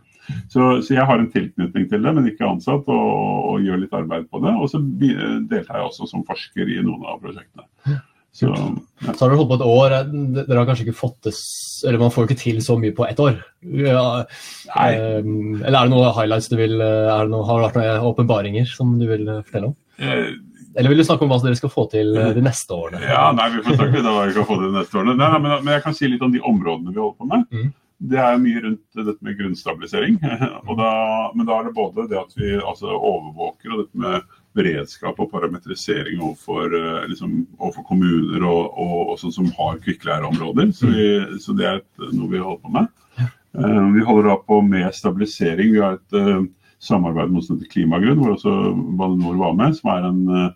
[0.52, 3.14] Så, så jeg har en tilknytning til det, men ikke ansatt, og,
[3.54, 4.52] og gjør litt arbeid på det.
[4.60, 7.70] Og så deltar jeg også som forsker i noen av prosjektene.
[8.36, 9.14] Så, ja.
[9.14, 9.94] Så har dere holdt på et år.
[10.36, 11.32] Dere har kanskje ikke fått det
[11.88, 13.38] Eller man får jo ikke til så mye på ett år.
[13.64, 17.70] Ja, eh, eller er det noen highlights du vil eh, er det noe, Har det
[17.70, 19.78] vært noen åpenbaringer som du vil eh, fortelle om?
[20.04, 20.36] Eh,
[20.76, 23.00] Eller vil du snakke om hva dere skal få til eh, de neste årene?
[23.08, 25.18] Ja, nei, Vi får snakke litt om hva vi skal få til de neste årene.
[25.22, 27.48] Nei, nei, men, men jeg kan si litt om de områdene vi holder på med.
[27.56, 27.74] Mm.
[28.12, 30.20] Det er mye rundt dette med grunnstabilisering.
[30.68, 30.90] Og da,
[31.32, 35.32] men da er det både det at vi altså, overvåker og dette med beredskap og
[35.34, 40.72] parametrisering overfor, eh, liksom, overfor kommuner og, og, og sånn som har kvikklæreområder.
[40.76, 41.08] Så, vi,
[41.44, 42.92] så det er et, noe vi holder på med.
[43.22, 45.74] Eh, vi holder da på med stabilisering.
[45.76, 46.46] Vi har et uh,
[46.84, 48.56] samarbeid med Oslo Klimagrunn, hvor også
[49.00, 49.78] Bane NOR var med.
[49.80, 50.54] som er en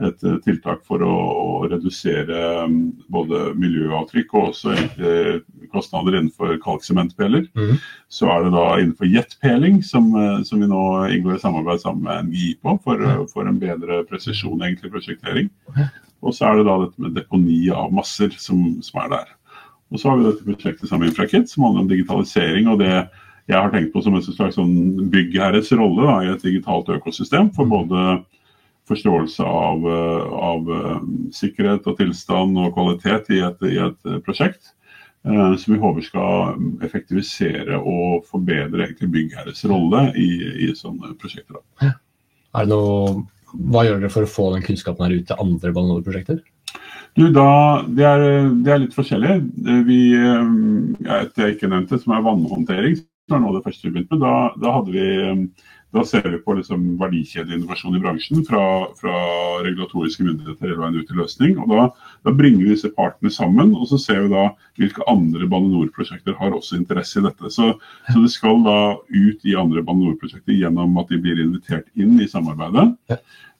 [0.00, 2.76] et tiltak for å, å redusere mm,
[3.12, 7.46] både miljøavtrykk og også egentlig kostnader innenfor kalksementpeler.
[7.56, 7.78] Mm.
[8.12, 10.82] Så er det da innenfor jetpeling, som, eh, som vi nå
[11.14, 15.50] inngår i samarbeid sammen med NGI på, for, eh, for en bedre presisjon egentlig prosjektering.
[16.20, 19.34] Og så er det da dette med deponi av masser som, som er der.
[19.90, 22.68] Og så har vi dette prosjektet sammen med Infrakit, som handler om digitalisering.
[22.68, 23.08] og det
[23.50, 27.48] jeg har tenkt på som en slags sånn byggherres rolle da, i et digitalt økosystem.
[27.56, 28.20] For både
[28.86, 30.70] forståelse av, eh, av
[31.34, 34.74] sikkerhet og tilstand og kvalitet i et, i et prosjekt.
[35.26, 40.30] Eh, Som vi håper skal effektivisere og forbedre egentlig byggherres rolle i,
[40.66, 41.60] i sånne prosjekter.
[41.60, 41.92] Da.
[42.56, 43.26] Er det noe,
[43.70, 46.40] hva gjør dere for å få den kunnskapen her ut til andre Bane NOR-prosjekter?
[47.18, 47.50] Du, da,
[47.90, 49.38] det, er, det er litt forskjellig.
[49.88, 50.52] Vi, eh,
[51.18, 54.16] et jeg ikke nevnte, som er vannhåndtering, som er noe av det første vi begynte
[54.16, 54.22] med.
[54.22, 58.62] Da, da, hadde vi, eh, da ser vi på liksom verdikjedeinnovasjon i bransjen fra,
[58.98, 59.14] fra
[59.64, 61.58] regulatoriske myndigheter hele veien ut til løsning.
[61.58, 61.86] og da,
[62.26, 64.46] da bringer vi disse partene sammen, og så ser vi da
[64.78, 67.50] hvilke andre Bane NOR-prosjekter har også interesse i dette.
[67.50, 67.72] Så,
[68.06, 72.20] så det skal da ut i andre Bane NOR-prosjekter gjennom at de blir invitert inn
[72.22, 72.92] i samarbeidet.
[73.10, 73.18] Ja.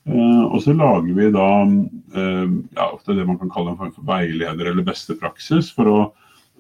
[0.09, 2.47] Eh, og så lager vi da eh,
[2.79, 5.99] ja, ofte det man kan kalle en form for veileder eller beste praksis for å,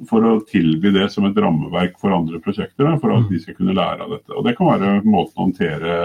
[0.08, 3.56] for å tilby det som et rammeverk for andre prosjekter, da, for at de skal
[3.58, 4.32] kunne lære av dette.
[4.32, 5.96] Og Det kan være måten å håndtere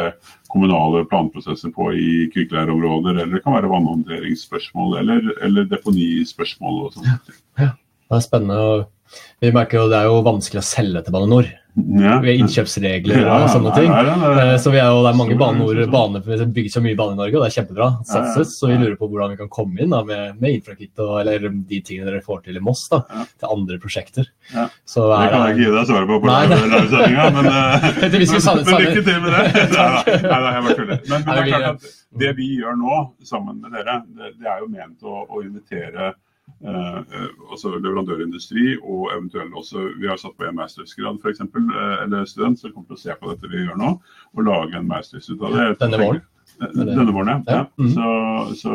[0.51, 6.81] kommunale planprosesser på i kvikkleireområder, eller det kan være vannhåndteringsspørsmål eller, eller deponispørsmål.
[6.87, 7.35] og sånt.
[7.55, 7.69] Det
[8.19, 8.87] er spennende.
[9.41, 11.51] Vi merker jo det er jo vanskelig å selge til Bane NOR.
[11.75, 12.19] Ja.
[12.23, 13.89] ved innkjøpsregler Ja, og sånne ting.
[13.91, 14.53] Ja.
[14.53, 16.95] Eh, Så vi er jo, Det er mange baneord, Bane vi har baner, så mye
[16.95, 17.87] bane i Norge, og det er kjempebra.
[18.07, 21.19] satses, Så vi lurer på hvordan vi kan komme inn da, med, med infrakitt og
[21.19, 24.25] eller de tingene dere får til i Moss, da, til andre prosjekter.
[24.53, 24.69] Ja.
[24.87, 28.81] Så Det kan jeg ikke gi deg svaret på på livesendinga, men, eh, men, men
[28.85, 29.43] lykke til med det.
[29.75, 30.99] Nei, nei, jeg bare tuller.
[31.09, 31.89] Men, men det er klart at
[32.23, 36.13] det vi gjør nå sammen med dere, det, det er jo ment å, å invitere
[36.65, 42.59] altså leverandørindustri og eventuelt også Vi har satt på en mastergrad f.eks., Eh, eller student
[42.59, 43.91] som kommer til å se på dette vi gjør nå,
[44.35, 45.67] og lage en masters ut av det.
[45.81, 46.23] Denne våren?
[46.61, 47.37] Eh, Denne våren, ja.
[47.47, 47.57] Ja.
[47.57, 47.65] ja.
[47.77, 47.93] -hmm.
[47.93, 48.71] Så, så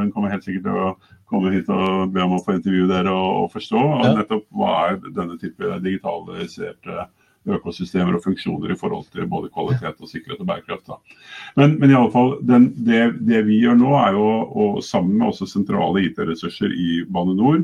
[0.00, 0.96] hun kommer helt sikkert til å
[1.30, 4.72] komme hit og be om å få intervjue dere og, og forstå og nettopp hva
[4.88, 7.06] er denne type digitaliserte
[7.48, 10.90] økosystemer og funksjoner i forhold til både kvalitet og sikkerhet og bærekraft.
[10.90, 10.98] Da.
[11.56, 15.16] Men, men i alle fall, den, det, det vi gjør nå, er jo å sammen
[15.16, 17.62] med også sentrale IT-ressurser i Bane NOR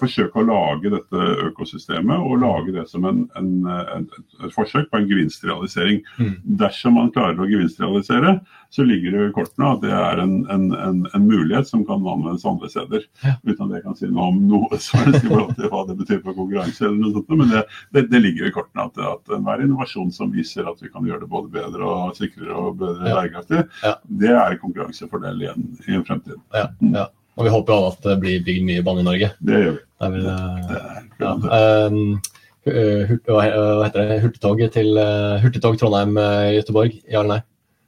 [0.00, 4.04] forsøke å lage dette økosystemet og lage det som en, en, en,
[4.44, 6.02] et forsøk på en gevinstrealisering.
[6.20, 6.34] Mm.
[6.60, 8.36] Dersom man klarer å gevinstrealisere,
[8.70, 12.02] så ligger det i kortene at det er en, en, en, en mulighet som kan
[12.06, 13.04] anvendes andre steder.
[13.24, 13.34] Ja.
[13.46, 15.98] Uten at jeg kan si noe om noe som helst i forhold til hva det
[16.02, 16.84] betyr for konkurranse.
[16.86, 17.64] eller noe sånt, Men det,
[17.96, 21.24] det, det ligger i kortene at, at enhver innovasjon som viser at vi kan gjøre
[21.24, 23.14] det både bedre og sikrere og bedre Ja.
[23.20, 23.94] bærekraftig, Ja.
[24.22, 26.38] det er konkurransefordel i en, i en fremtid.
[26.54, 27.06] Ja, ja.
[27.36, 29.32] Og vi håper jo alle at det blir bygd mye bane i Norge.
[29.44, 29.82] Det gjør vi.
[29.96, 31.34] Det er vel, eh, Det ja.
[31.42, 32.32] det.
[32.66, 33.42] Hurt- hva
[33.86, 34.16] heter det?
[34.24, 36.96] Hurtigtog til uh, Hurtigtog Trondheim-Göteborg?
[37.06, 37.42] Ja eller nei?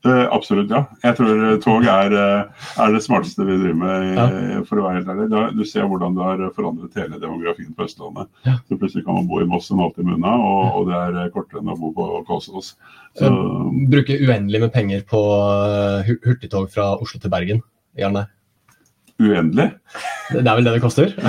[0.07, 0.85] Uh, absolutt, ja.
[1.03, 4.27] Jeg tror eh, tog er, eh, er det smarteste vi driver med, Ja.
[4.31, 5.27] eh, for å være helt ærlig.
[5.33, 8.29] Da, du ser hvordan det har forandret hele demografien på Østlandet.
[8.47, 8.55] Ja.
[8.71, 11.33] Så plutselig kan man bo i Moss en halvtime unna, og, og det er eh,
[11.35, 12.77] kortere enn å bo på Kolsås.
[13.19, 13.33] Så
[13.91, 15.25] Bruke uendelig med penger på
[15.67, 17.65] eh, hurtigtog fra Oslo til Bergen?
[17.99, 18.29] Ja nei?
[19.19, 19.69] Uendelig.
[20.31, 21.15] Det er vel det det koster?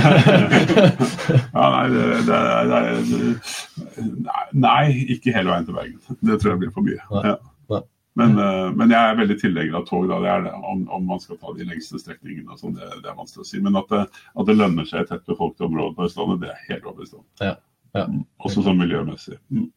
[1.29, 4.01] Ja, nei, det, det, det,
[4.53, 4.83] nei,
[5.15, 6.19] ikke hele veien til Bergen.
[6.25, 7.01] Det tror jeg blir for mye.
[7.13, 7.37] Nei.
[8.19, 10.07] Men, eh, men jeg er veldig tilhenger av tog.
[10.09, 10.19] Da.
[10.23, 10.53] Det er det.
[10.71, 13.61] Om, om man skal ta de lengste strekningene, sånn, det, det er vanskelig å si.
[13.63, 16.65] Men at det, at det lønner seg i tett befolkede områder på Østlandet, det er
[16.71, 17.25] helt overbevist om.
[17.43, 17.55] Ja.
[17.95, 18.05] Ja.
[18.05, 18.25] Mm.
[18.45, 19.39] Også sånn miljømessig.
[19.53, 19.69] Mm.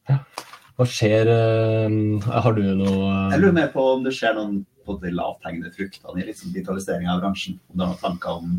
[0.76, 1.94] Hva skjer eh,
[2.24, 6.22] Har du noe Jeg lurer mer på om det skjer noen på de lavthengende fruktene
[6.22, 7.58] i liksom digitalisering av bransjen.
[7.70, 8.52] Om du har noen tanker om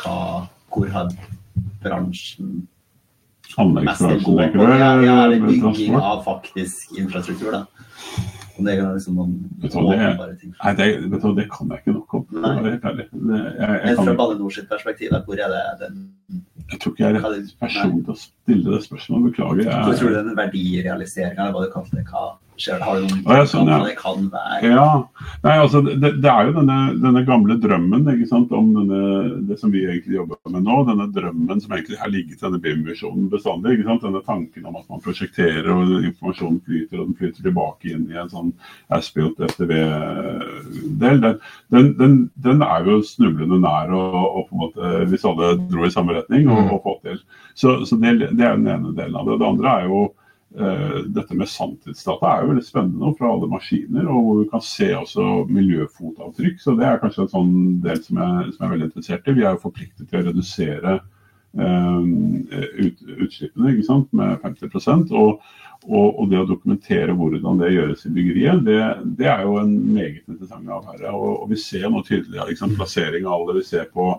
[0.00, 0.18] hva,
[0.70, 1.14] hvor har
[1.84, 2.60] bransjen
[3.80, 4.66] mest å gå på?
[4.66, 7.64] Ja, ja, eller bygging av faktisk infrastruktur, da.
[8.60, 10.52] Om det er liksom noen åpenbare ting.
[10.58, 12.26] Nei, det, vet du, det kan jeg ikke nok om.
[12.36, 12.50] Nei.
[12.60, 13.06] Det er helt ærlig.
[13.10, 16.02] Jeg, jeg, fra Bane NOR sitt perspektiv, hvor er det den
[16.70, 19.32] jeg tror ikke jeg er rett person til å stille det spørsmålet.
[19.32, 19.70] Beklager.
[19.70, 22.26] Hva tror du den verdirealiseringa, eller hva du kalte det, hva
[22.68, 22.84] det?
[22.84, 23.78] Har du noen ja, sånn, ja.
[23.86, 24.70] det kan være?
[24.70, 24.86] ja,
[25.44, 29.00] nei, altså, det, det er jo denne, denne gamle drømmen ikke sant, om denne,
[29.48, 30.78] det som vi egentlig jobber med nå.
[30.90, 33.74] Denne drømmen som egentlig har ligget i denne BIM-visjonen bestandig.
[33.78, 37.90] ikke sant, Denne tanken om at man prosjekterer og informasjonen flyter, og den flyter tilbake
[37.94, 38.52] inn i en sånn
[38.94, 41.20] as-built FTV-del.
[41.20, 41.36] Den,
[41.74, 45.86] den, den, den er jo snublende nær og, og på en måte, hvis alle dro
[45.86, 46.72] i samme retning, og, Mm.
[46.74, 47.20] og få til.
[47.56, 49.38] Så, så det, det er den ene delen av det.
[49.40, 50.00] Det andre er jo
[50.50, 54.88] dette med sanntidsdata er jo veldig spennende fra alle maskiner, og hvor vi kan se
[54.98, 56.58] også miljøfotavtrykk.
[56.58, 59.36] Så det er kanskje en sånn del som jeg, som jeg er veldig interessert i.
[59.36, 60.96] Vi er jo forpliktet til å redusere
[61.54, 62.08] eh,
[62.82, 63.76] ut, utslippene
[64.18, 65.46] med 50 og,
[65.88, 68.80] og, og det å dokumentere hvordan det gjøres i byggeriet, det,
[69.16, 71.08] det er jo en meget interessant affære.
[71.08, 73.56] Og, og vi ser nå tydelig liksom, plassering av alle.
[73.62, 74.10] Vi ser på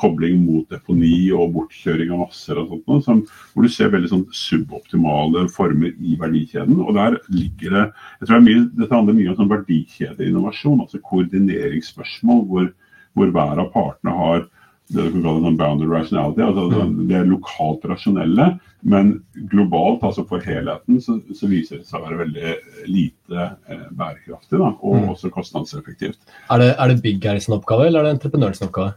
[0.00, 3.18] kobling mot deponi og bortkjøring av masser og sånt, noe,
[3.52, 6.80] hvor du ser veldig sånn suboptimale former i verdikjeden.
[6.86, 11.02] Og der ligger det jeg tror det mye, Dette handler mye om sånn verdikjedeinnovasjon, altså
[11.10, 12.72] koordineringsspørsmål, hvor,
[13.18, 14.48] hvor hver av partene har
[14.90, 16.42] det du kan kalle sånn bounded rationality.
[16.42, 17.08] altså Mm.
[17.08, 18.46] Det lokalt rasjonelle,
[18.82, 19.22] men
[19.52, 22.54] globalt, altså for helheten, så, så viser det seg å være veldig
[22.90, 24.58] lite eh, bærekraftig.
[24.58, 25.08] Da, og Mm.
[25.14, 26.18] også kostnadseffektivt.
[26.50, 28.94] Er det, er det byggherre sin oppgave, eller er det entreprenøren sin oppgave?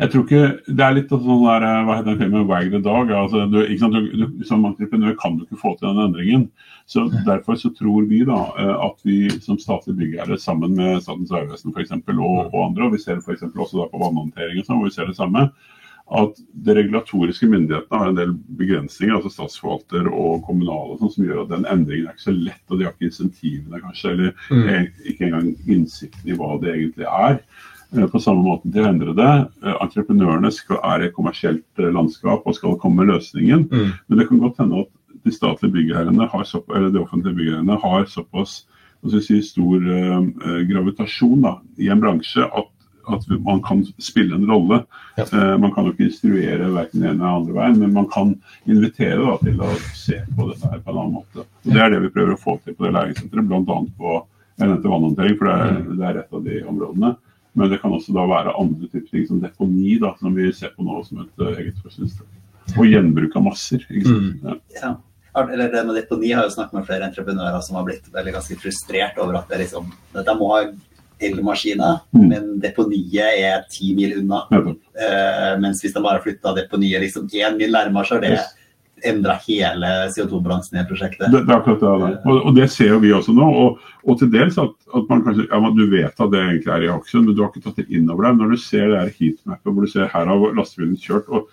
[0.00, 2.78] Jeg tror ikke, Det er litt sånn der, eh, hva heter den filmen, 'Wag the
[2.78, 3.12] Dog'.
[3.12, 6.48] altså du, du, du, Som entreprenør kan du ikke få til den endringen.
[6.86, 11.30] så Derfor så tror vi da eh, at vi som statlig byggherre sammen med Statens
[11.30, 11.72] vegvesen
[12.18, 14.94] og, og andre, og vi ser det eksempel også da på vannhåndtering sånn, hvor vi
[14.94, 15.50] ser det samme,
[16.12, 21.44] at de regulatoriske myndighetene har en del begrensninger, altså statsforvalter og kommunale, sånn, som gjør
[21.44, 24.88] at den endringen er ikke så lett, og de har ikke insentivene kanskje, eller Mm.
[25.06, 27.40] ikke engang innsikten i hva det egentlig er.
[27.96, 29.30] Eh, På samme måte til å endre det.
[29.62, 33.68] Eh, Entreprenørene skal, er et kommersielt eh, landskap og skal komme med løsningen.
[33.68, 33.94] Mm.
[34.08, 37.78] Men det kan godt hende at de statlige byggherrene har så, eller de offentlige byggherrene
[37.82, 38.62] har såpass
[39.22, 42.70] si, stor eh, gravitasjon da, i en bransje at,
[43.12, 44.84] at man kan spille en rolle.
[45.18, 45.26] Ja.
[45.26, 48.30] Uh, man kan jo ikke instruere verken den ene eller andre veien, men man kan
[48.70, 51.42] invitere da, til å se på dette her på en annen måte.
[51.42, 53.80] Og Det er det vi prøver å få til på det læringssenteret, bl.a.
[53.98, 54.14] på
[54.60, 57.12] jeg nevnte vannhåndtering, for det er, det er et av de områdene.
[57.54, 60.70] Men det kan også da være andre typer ting, som deponi, da, som vi ser
[60.76, 62.38] på nå som et eh, eget forskningsfelt.
[62.78, 63.82] Og gjenbruk av masser.
[63.90, 64.46] ikke sant?
[64.46, 64.54] Ja.
[64.82, 64.92] Ja.
[65.42, 68.56] Eller det med deponi har jo snakket med flere entreprenører som har blitt veldig ganske
[68.60, 70.62] frustrert over at det liksom, dette må ha
[71.22, 72.28] elmaskiner, Mm.
[72.28, 74.42] men deponiet er ti mil unna.
[74.50, 74.80] Nettopp.
[74.96, 78.48] Uh, mens hvis de bare flytta deponiet liksom én mil nærmere, så er det Yes.
[79.08, 81.26] Endra hele CO2-bransjen i prosjektet.
[81.32, 81.94] Det, det er akkurat det.
[82.02, 82.14] der.
[82.26, 83.48] Og, og det ser jo vi også nå.
[83.62, 86.72] Og, og til dels at, at man kanskje ja, men Du vet at det egentlig
[86.74, 88.38] er i aksjen, men du har ikke tatt det inn over deg.
[88.40, 91.50] Når du ser det her heatmappet hvor du ser her har lastebilen kjørt, og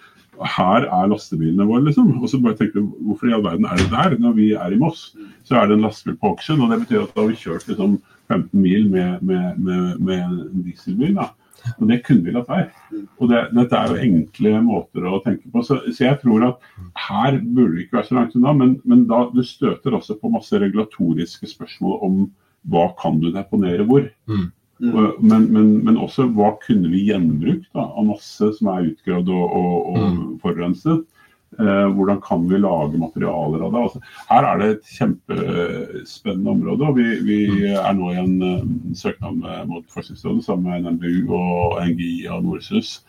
[0.56, 2.14] her er lastebilene våre, liksom.
[2.22, 4.16] Og så bare tenker du hvorfor i all verden er det der?
[4.24, 5.10] Når vi er i Moss,
[5.48, 6.64] så er det en lastebil på aksjen.
[6.64, 10.24] Og det betyr at da har vi kjørt liksom 15 mil med, med, med, med
[10.24, 11.18] en dieselbil.
[11.18, 11.32] da.
[11.80, 12.68] Og det kunne vi latt være.
[13.20, 15.64] Og det, dette er jo enkle måter å tenke på.
[15.66, 16.70] Så, så jeg tror at
[17.10, 20.32] her burde vi ikke være så langt unna, men, men da, du støter også på
[20.34, 22.22] masse regulatoriske spørsmål om
[22.70, 24.08] hva kan du deponere hvor.
[24.30, 24.48] Mm.
[24.94, 29.28] Og- Men, men, men også hva kunne vi gjenbrukt da, av masse som er utgravd
[29.36, 31.02] og, og, og forurenset.
[31.58, 33.86] Eh, hvordan kan vi lage materialer av det?
[33.88, 36.92] Altså, her er det et kjempespennende område.
[36.92, 37.40] og Vi, vi
[37.74, 43.00] er nå i en eh, søknad mot Forskningsrådet sammen med NMBU og NGI og Norsus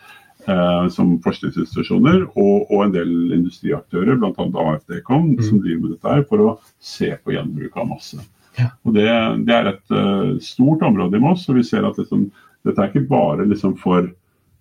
[0.49, 4.47] uh, som forskningsinstitusjoner, og, og en del industriaktører, bl.a.
[4.75, 8.21] AFDCOM, som driver med dette her, for å se på gjenbruk av masse.
[8.59, 8.71] Ja.
[8.85, 9.09] Og det,
[9.49, 12.29] det er et uh, stort område i Moss, og vi ser at liksom,
[12.67, 14.11] dette er ikke bare liksom for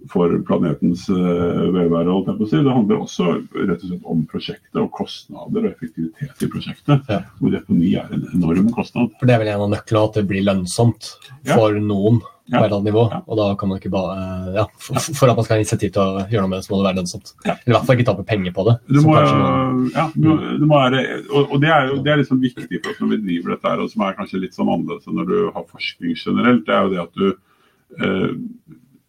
[0.07, 2.15] for planetens uh, velvære.
[2.39, 7.09] Det handler også rett og slett om prosjektet og kostnader og effektivitet i prosjektet.
[7.11, 7.21] Ja.
[7.41, 9.11] Hvor deponi er en enorm kostnad.
[9.19, 11.55] For det er vel en av nøklene at det blir lønnsomt Ja.
[11.55, 12.63] for noen på Ja.
[12.63, 13.03] et eller annet nivå.
[13.11, 13.19] Ja.
[13.27, 16.01] Og da kan man ikke bare ja, for, for at man skal ha initiativ til
[16.01, 17.33] å gjøre noe med det, så må det være lønnsomt.
[17.45, 17.53] Ja.
[17.59, 18.75] Eller i hvert fall ikke tape penger på det.
[18.89, 22.41] Du må, ja, du, du må være, og, og det er jo det er liksom
[22.41, 25.05] viktig for oss når vi driver dette, her, og som er kanskje litt sånn annerledes
[25.11, 26.65] enn når du har forskning generelt.
[26.65, 28.31] det er jo det at du eh,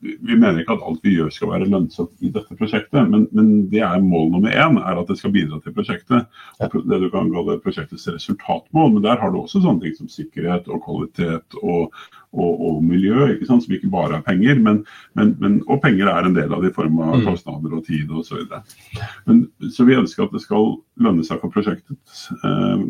[0.01, 3.51] vi mener ikke at alt vi gjør skal være lønnsomt i dette prosjektet, men, men
[3.73, 6.27] det er mål nummer én, er at det skal bidra til prosjektet.
[6.61, 8.95] Og det du kan kalle prosjektets resultatmål.
[8.97, 11.93] Men der har du også sånne ting som sikkerhet og kvalitet og,
[12.33, 14.59] og, og miljø, ikke som ikke bare er penger.
[14.65, 14.83] Men,
[15.19, 17.27] men, men, og penger er en del av det i form av Mm.
[17.27, 18.41] kostnader og tid osv.
[18.41, 19.71] videre.
[19.71, 22.85] så vi ønsker at det skal lønne seg for prosjektets eh,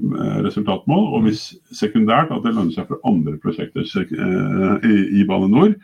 [0.47, 1.43] resultatmål, og hvis
[1.73, 5.75] sekundært at det lønner seg for andre prosjekter eh, i, i Bane NOR.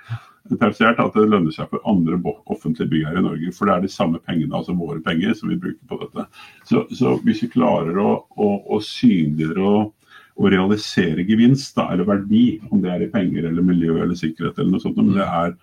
[0.50, 3.52] Tertiært at det lønner seg for andre offentlige byggherrer i Norge.
[3.56, 6.26] For det er de samme pengene, altså våre penger, som vi bruker på dette.
[6.68, 9.92] Så, så hvis vi klarer å, å, å synliggjøre og,
[10.36, 14.58] å realisere gevinst, da, eller verdi, om det er i penger eller miljø eller sikkerhet
[14.58, 15.54] eller noe sånt, men det er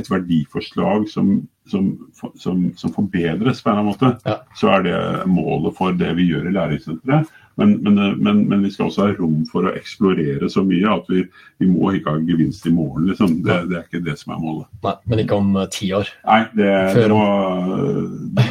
[0.00, 1.34] et verdiforslag som,
[1.68, 1.90] som,
[2.40, 4.38] som, som forbedres på en eller annen måte, Ja.
[4.56, 7.28] så er det målet for det vi gjør i læringssenteret.
[7.60, 11.10] Men, men, men, men vi skal også ha rom for å eksplorere så mye at
[11.12, 11.24] vi,
[11.60, 13.10] vi må ikke ha gevinst i morgen.
[13.10, 13.34] Liksom.
[13.44, 14.70] Det, det er ikke det som er målet.
[14.86, 16.08] Nei, men ikke om eh, ti år.
[16.24, 17.26] Nei, det, det, Før- må,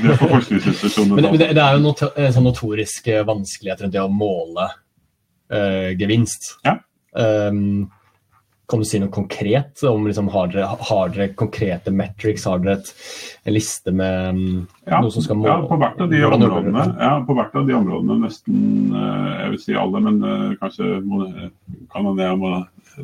[0.06, 1.34] det får forskningsinstitusjonene Men, ta.
[1.42, 4.70] det, det er jo not en sånn notorisk eh, vanskelighet rundt det å måle
[5.50, 6.54] eh, gevinst.
[6.68, 6.78] Ja.
[7.18, 7.90] Ehm,
[8.72, 9.84] kan du si noe konkret?
[9.88, 12.46] om liksom, har, dere, har dere konkrete metrics?
[12.48, 12.92] Har dere et,
[13.44, 17.16] en liste med mm, Ja, noe som skal ja, på hvert av de områdene, ja,
[17.28, 21.26] på hvert av de områdene nesten eh, Jeg vil si alle, men eh, kanskje må,
[21.92, 22.56] kan man det, må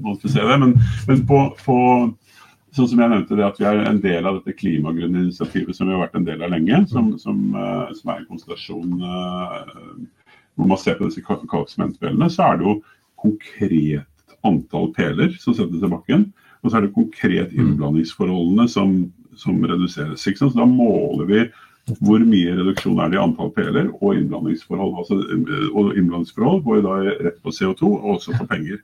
[0.04, 0.58] modifisere det.
[0.64, 0.74] Men,
[1.10, 1.78] men på, på
[2.78, 5.96] sånn som jeg nevnte det at vi er en del av dette klimagrunninitiativet som vi
[5.96, 10.70] har vært en del av lenge, som, som, uh, som er en konstellasjon uh, hvor
[10.72, 12.78] man ser på disse ka- så er det jo
[13.18, 14.06] konkret
[14.46, 16.28] antall peler som settes i bakken.
[16.64, 18.98] Og så er det konkret innblandingsforholdene som,
[19.38, 20.26] som reduseres.
[20.26, 21.46] Så da måler vi
[22.04, 24.98] hvor mye reduksjon er det i antall peler og innblandingsforhold.
[25.00, 26.96] Altså, eh, og innblandingsforhold går da
[27.30, 28.82] rett på CO2 og også på penger.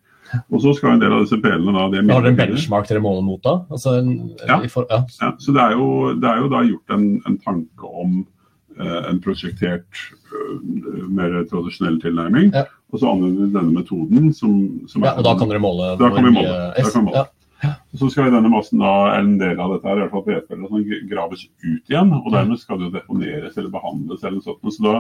[0.48, 2.88] Og så skal en del av disse pelene da det er Har dere en benchmark
[2.90, 3.58] dere måler mot, da?
[3.70, 4.14] Altså, en,
[4.48, 4.62] Ja.
[4.72, 5.04] for, ja.
[5.22, 8.24] Ja, så det er, jo, det er jo da gjort en, en tanke om
[8.82, 12.52] en prosjektert, eh, mer tradisjonell tilnærming.
[12.56, 12.66] Ja.
[12.94, 14.58] Og så anvender vi denne metoden som,
[14.90, 16.60] som ja, og da kan dere måle Da kan vi måle.
[16.78, 17.24] Da kan vi måle.
[17.64, 17.74] Ja.
[17.96, 20.88] Så skal i denne massen da, en del av dette her, i hvert fall sånn,
[21.08, 22.12] graves ut igjen.
[22.18, 24.74] Og dermed skal det jo deponeres eller behandles eller noe sånt.
[24.76, 24.96] Så da,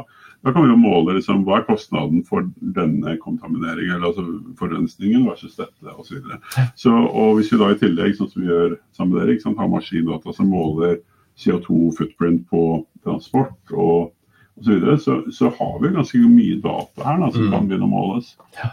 [0.45, 4.25] da kan vi jo måle liksom, hva er kostnaden for denne kontamineringen, eller altså
[4.59, 6.21] forurensningen versus dette osv.
[6.23, 9.35] Så, så og hvis vi da i tillegg, sånn som vi gjør sammen med dere,
[9.35, 11.01] ikke sant, har maskindata som måler
[11.39, 14.11] CO2-footprint på transport og
[14.59, 17.51] osv., så, så så har vi ganske mye data her da, som Mm.
[17.51, 18.35] kan begynne å måles.
[18.61, 18.69] Ja.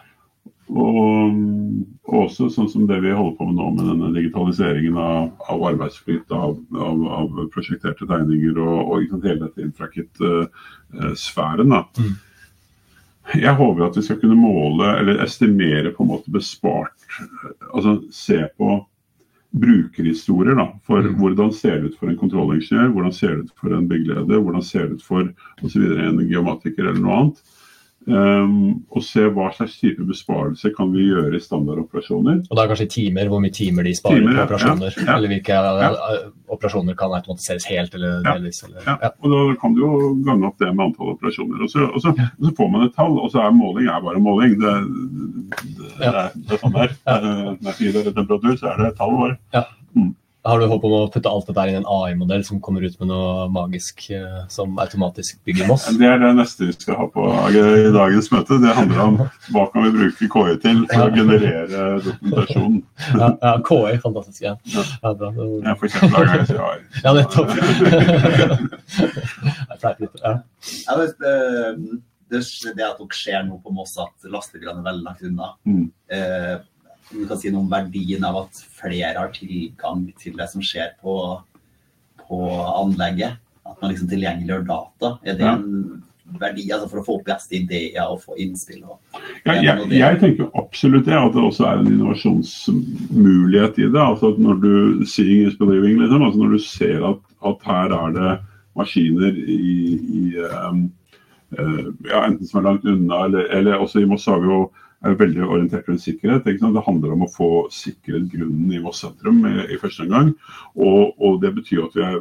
[0.70, 1.34] og
[2.06, 6.30] også sånn som det vi holder på med nå med denne digitaliseringen av, av arbeidsflyt,
[6.30, 11.70] av, av, av prosjekterte tegninger og, og liksom hele dette infrakit-sfæren.
[11.74, 11.80] da.
[11.98, 12.14] Mm.
[13.40, 16.96] Jeg håper at vi skal kunne måle eller estimere på en måte bespart
[17.74, 18.80] Altså se på
[19.52, 21.14] brukerhistorier da, for Mm.
[21.18, 24.62] hvordan ser det ut for en kontrollingeniør, hvordan ser det ut for en byggeleder, hvordan
[24.62, 25.32] ser det ut for
[25.62, 25.82] osv.
[25.82, 27.42] en geomatiker eller noe annet.
[28.08, 32.38] Um, og se hva slags type besparelse kan vi gjøre i standardoperasjoner.
[32.48, 34.94] Og da er kanskje timer, hvor mye timer de sparer Timer, på operasjoner.
[34.96, 35.16] ja, ja.
[35.18, 35.90] Eller hvilke ja.
[36.56, 38.62] operasjoner kan automatiseres helt eller delvis.
[38.64, 39.90] Eller, Ja, og Da kan du jo
[40.24, 41.60] gange opp det med antall operasjoner.
[41.60, 44.00] Og så, og så, og så får man et tall, og så er måling er
[44.08, 44.56] bare måling.
[44.64, 44.74] Det,
[45.60, 46.96] det, det, er, det er sånn det er.
[47.04, 49.36] Eh, Med fire temperatur, så er det et tall bare.
[50.42, 52.94] Har du håp om å putte alt dette inn i en AI-modell som kommer ut
[53.02, 55.84] med noe magisk eh, som automatisk bygger Moss?
[56.00, 58.56] Det er det neste vi skal ha på i dagens møte.
[58.62, 59.18] Det handler om
[59.52, 62.78] hva kan vi bruke KI til for å generere dokumentasjon.
[63.20, 64.40] Ja, ja KI, fantastisk.
[64.46, 64.86] Ja, Ja.
[65.02, 65.30] ja bra.
[65.36, 66.78] Det- Jeg får kjeft hver gang jeg sier AI.
[67.04, 67.50] Ja, nettopp.
[69.68, 70.16] Jeg fleiper litt.
[70.24, 70.34] Ja.
[70.96, 71.70] Eh,
[72.30, 72.40] det,
[72.78, 75.52] det at dere ser nå på Moss at lastebilene er veldig langt unna.
[75.68, 75.86] Mm.
[76.16, 76.56] Eh,
[77.10, 80.92] du kan si noe om verdien av at flere har tilgang til det som skjer
[81.02, 81.14] på,
[82.22, 82.38] på
[82.74, 83.40] anlegget.
[83.66, 85.18] At man liksom tilgjengeliggjør data.
[85.24, 85.54] Er det Ja.
[85.56, 86.02] en
[86.38, 88.84] verdi altså for å få opp beste ideer og få innspill?
[88.84, 88.98] Og,
[89.44, 94.00] Ja, jeg, jeg tenker absolutt det, at det også er en innovasjonsmulighet i det.
[94.00, 97.96] altså at Når du seeing is believing, liksom, altså når du ser at, at her
[97.98, 98.38] er det
[98.78, 100.92] maskiner i, i um,
[101.58, 104.70] uh, ja, enten som er langt unna, eller, eller også i Moss har vi jo
[105.04, 106.44] er veldig orientert rundt sikkerhet.
[106.44, 110.34] Det handler om å få sikret grunnen i Voss sentrum i, i første omgang.
[110.76, 112.18] Og, og det betyr at, er,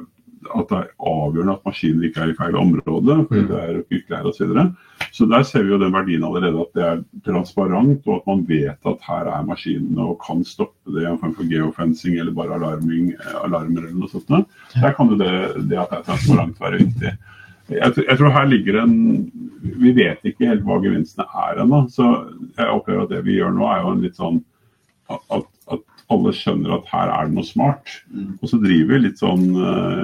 [0.56, 4.30] at det er avgjørende at maskiner ikke er i feil område, fordi det er yrkesleier
[4.30, 4.38] osv.
[4.38, 5.10] Så, videre.
[5.18, 8.46] så der ser vi jo den verdien allerede at det er transparent, og at man
[8.48, 12.36] vet at her er maskinene og kan stoppe det i en form for geofencing eller
[12.38, 13.12] bare alarming,
[13.44, 14.48] alarmer eller noe sånt.
[14.78, 15.34] Der kan jo det,
[15.68, 17.18] det at det er transparent være viktig.
[17.70, 18.96] Jeg, jeg tror her ligger en
[19.80, 21.84] Vi vet ikke helt hva gevinstene er ennå.
[21.92, 22.06] Så
[22.58, 24.40] jeg opplever at det vi gjør nå, er jo en litt sånn
[25.10, 27.92] at, at alle skjønner at her er det noe smart.
[28.10, 28.32] Mm.
[28.40, 29.46] Og så driver vi litt sånn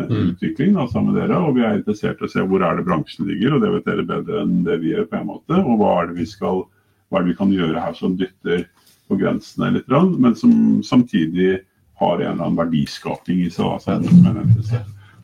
[0.06, 0.30] Mm.
[0.36, 1.40] utvikling da, sammen med dere.
[1.42, 3.88] Og vi er interessert i å se hvor er det bransjen ligger, og det vet
[3.90, 5.08] dere bedre enn det vi gjør.
[5.10, 6.66] på en måte, Og hva er det vi skal,
[7.10, 8.66] hva er det vi kan gjøre her som dytter
[9.10, 9.88] på grensene litt,
[10.20, 11.62] men som samtidig
[12.00, 13.66] har en eller annen verdiskaping i seg.
[13.66, 14.00] Altså,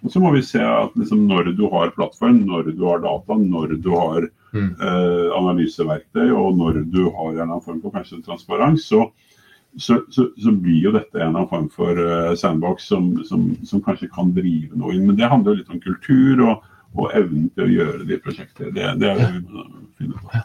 [0.01, 3.37] Og så må vi se at liksom, når du har plattform, når du har data,
[3.37, 4.75] når du har Mm.
[4.83, 9.05] eh, analyseverktøy, og når du har en eller annen form for kanskje transparens, så,
[9.77, 13.45] så, så, så blir jo dette en eller annen form for uh, sandbox som, som,
[13.63, 15.05] som kanskje kan drive noe inn.
[15.07, 18.71] Men det handler jo litt om kultur og, og evnen til å gjøre de prosjektene.
[18.75, 19.65] Det, det er det vi må
[19.99, 20.41] finne på.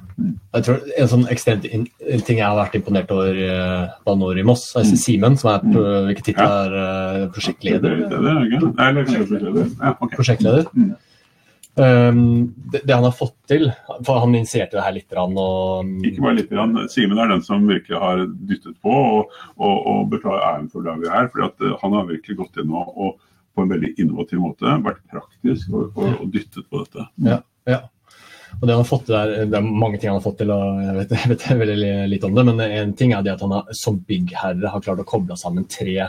[0.57, 1.87] Jeg tror En sånn ekstremt in
[2.27, 5.83] ting jeg har vært imponert over uh, Banor i Moss, er Simen, som er pro
[6.07, 7.99] hvilken tittel er uh, prosjektleder?
[8.05, 8.71] Det, det, det.
[8.71, 9.69] Nei, eller prosjektleder.
[9.75, 10.15] Ja, okay.
[10.15, 10.71] prosjektleder.
[10.77, 10.95] Mm.
[11.77, 13.67] Um, det, det han har fått til
[14.07, 15.13] for Han initierte det her litt.
[15.13, 16.55] Rann, Og, Ikke bare litt.
[16.57, 16.79] Rann.
[16.89, 20.87] Simen er den som virkelig har dyttet på og, og, og bør ta æren for
[20.87, 21.29] det vi er.
[21.33, 23.19] fordi at eh, Han har virkelig gått og, og
[23.57, 27.07] på en veldig innovativ måte vært praktisk og, og, og dyttet på dette.
[27.25, 27.41] Ja,
[27.71, 27.83] ja.
[28.57, 30.79] Og det, han har fått der, det er mange ting han har fått til, og
[30.81, 32.45] jeg vet, jeg vet veldig lite om det.
[32.49, 35.67] Men en ting er det at han har, som byggherre har klart å koble sammen
[35.69, 36.07] tre,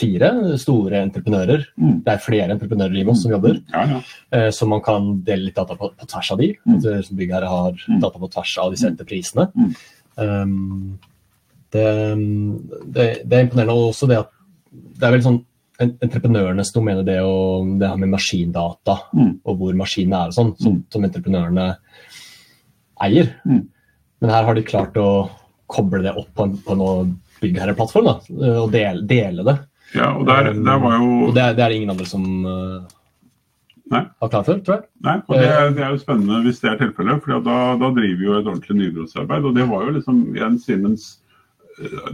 [0.00, 1.66] fire store entreprenører.
[1.76, 1.98] Mm.
[2.06, 3.60] Det er flere entreprenører i Moss som jobber.
[3.74, 3.98] Ja, ja.
[4.32, 6.48] Eh, Så man kan dele litt data på, på tvers av de.
[6.66, 6.80] Mm.
[7.04, 8.00] Som byggherre har Mm.
[8.00, 9.46] data på tvers av disse entreprisene.
[9.54, 9.76] Mm.
[10.18, 10.98] Um,
[11.70, 11.84] det,
[12.96, 13.76] det, det er imponerende.
[13.76, 14.32] Og også det at
[14.72, 15.42] det er veldig sånn
[15.78, 19.40] entreprenørenes domene, det, å, det her med maskindata Mm.
[19.46, 20.84] og hvor maskinene er og sånn, som, Mm.
[20.90, 21.66] som entreprenørene
[23.06, 23.28] eier.
[23.46, 23.68] Mm.
[24.20, 25.30] Men her har de klart å
[25.70, 28.14] koble det opp på en, på en byggherreplattform da,
[28.64, 29.58] og dele, dele det.
[29.94, 32.24] ja og der, der var jo Og det, er- det er det ingen andre som
[32.44, 32.80] uh,
[33.90, 34.02] Nei.
[34.20, 34.84] har klart før, tror jeg.
[35.06, 37.88] Nei, og det, er- det er jo spennende hvis det er tilfellet, for da, da
[37.94, 39.44] driver vi jo et ordentlig nybrottsarbeid.
[39.48, 41.27] Og det var jo liksom igjen Siemens eh,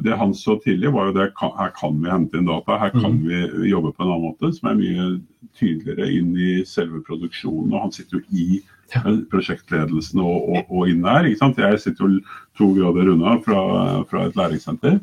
[0.04, 3.12] Det han så tidlig, var jo det her kan vi hente inn data, her kan
[3.18, 3.22] Mhm.
[3.60, 5.20] vi jobbe på en annen måte, som er mye
[5.58, 7.72] tydeligere inn i selve produksjonen.
[7.72, 8.60] Og han sitter jo i
[8.94, 11.24] eh, prosjektledelsen og, og, og inn der.
[11.24, 11.58] ikke sant?
[11.58, 12.20] Jeg sitter jo
[12.58, 15.00] to grader unna fra, fra et læringssenter.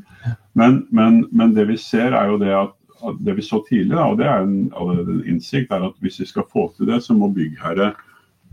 [0.54, 3.96] Men, men, men det vi ser, er jo det at at det vi så tidlig,
[3.98, 7.00] da, og det er en, en innsikt, er at hvis vi skal få til det,
[7.02, 7.96] så må byggherre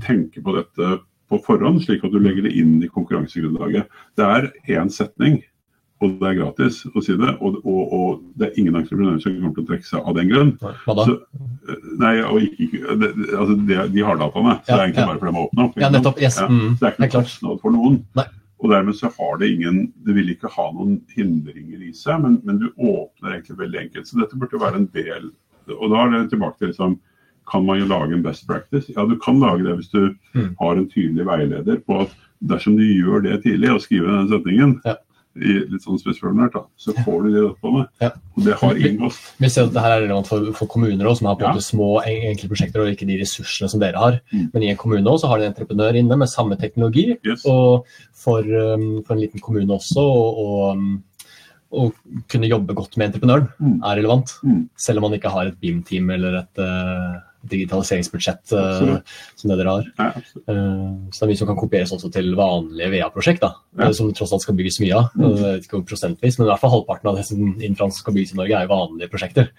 [0.00, 3.84] tenke på dette på forhånd, slik at du legger det inn i konkurransegrunnlaget.
[4.16, 4.48] Det er
[4.80, 5.42] én setning,
[6.00, 7.32] og det er gratis å si det.
[7.42, 10.28] Og, og, og det er ingen entreprenører som kommer til å trekke seg av den
[10.30, 10.52] grunn.
[10.60, 11.04] Hva da?
[11.08, 11.16] Så,
[11.72, 15.02] eh, nei, og ikke, det, altså de, De har dataene, så Ja, det er egentlig
[15.02, 15.06] ja.
[15.10, 15.80] bare for dem å åpne opp.
[15.82, 16.20] Ja, nettopp.
[16.22, 16.38] Yes.
[16.38, 16.76] Ja, Mm.
[16.76, 17.98] så det er ikke noen kostnad for noen.
[18.16, 18.24] Nei.
[18.58, 22.40] Og dermed så har det ingen Det vil ikke ha noen hindringer i seg, men,
[22.44, 24.06] men du åpner egentlig veldig enkelt.
[24.08, 25.28] Så dette burde være en del
[25.78, 26.96] Og da er det tilbake til liksom
[27.52, 28.90] Kan man jo lage en best practice?
[28.96, 30.54] Ja, du kan lage det hvis du Mm.
[30.60, 32.10] har en tydelig veileder på at
[32.46, 34.94] dersom du gjør det tidlig og skriver den setningen Ja.
[35.42, 37.84] I litt sånn spesialformulert, da, så får du de dataene.
[38.02, 38.10] Ja.
[38.36, 39.18] Og det har inngått.
[39.38, 41.50] Vi ser at det her er relevant for, for kommuner også, som har på en
[41.50, 41.54] Ja.
[41.54, 44.20] måte små, enkeltprosjekter og ikke de ressursene som dere har.
[44.32, 44.50] Mm.
[44.54, 47.16] Men i en kommune også, så har de en entreprenør inne med samme teknologi.
[47.24, 47.44] Yes.
[47.46, 51.02] Og for, um, for en liten kommune også å å, um,
[52.28, 53.80] kunne jobbe godt med entreprenøren Mm.
[53.84, 54.30] er relevant.
[54.42, 54.68] Mm.
[54.76, 58.96] Selv om man ikke har et BIM-team eller et uh, digitaliseringsbudsjett uh,
[59.38, 59.90] som det dere har.
[59.98, 60.08] Ja.
[60.48, 63.52] Uh, så det er mye som kan kopieres også til vanlige VA-prosjekt, Ja.
[63.78, 65.12] uh, som tross alt skal bygges mye av.
[65.14, 65.28] Mm.
[65.28, 68.40] Uh, ikke prosentvis, men i hvert fall halvparten av det som infra skal bygges i
[68.40, 69.52] Norge, er jo vanlige prosjekter.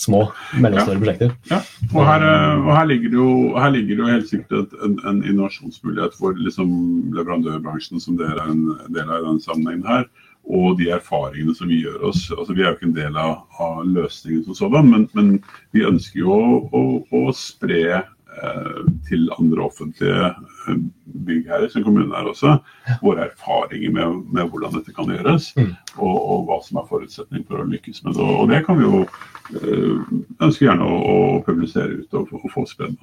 [0.00, 0.22] Små,
[0.56, 1.32] mellomstore prosjekter.
[1.50, 1.58] Ja,
[1.92, 3.26] og her, eh, og her, ligger jo,
[3.60, 6.70] her ligger det jo helt sikkert en, en innovasjonsmulighet for liksom
[7.18, 8.62] leverandørbransjen, som dere er en
[8.94, 10.06] del av i denne sammenhengen her.
[10.50, 12.24] Og de erfaringene som vi gjør oss.
[12.36, 15.36] altså Vi er jo ikke en del av, av løsningen som sådan, men, men
[15.76, 16.82] vi ønsker jo å, å,
[17.20, 20.80] å spre eh, til andre offentlige eh,
[21.28, 22.56] byggherrer, som kommunen er også,
[23.04, 25.52] våre erfaringer med, med hvordan dette kan gjøres.
[25.58, 25.70] Mm.
[25.98, 28.26] Og, og hva som er forutsetning for å lykkes med det.
[28.40, 32.66] Og det kan vi jo eh, ønske gjerne å, å publisere ut og, og få
[32.70, 32.98] spredd.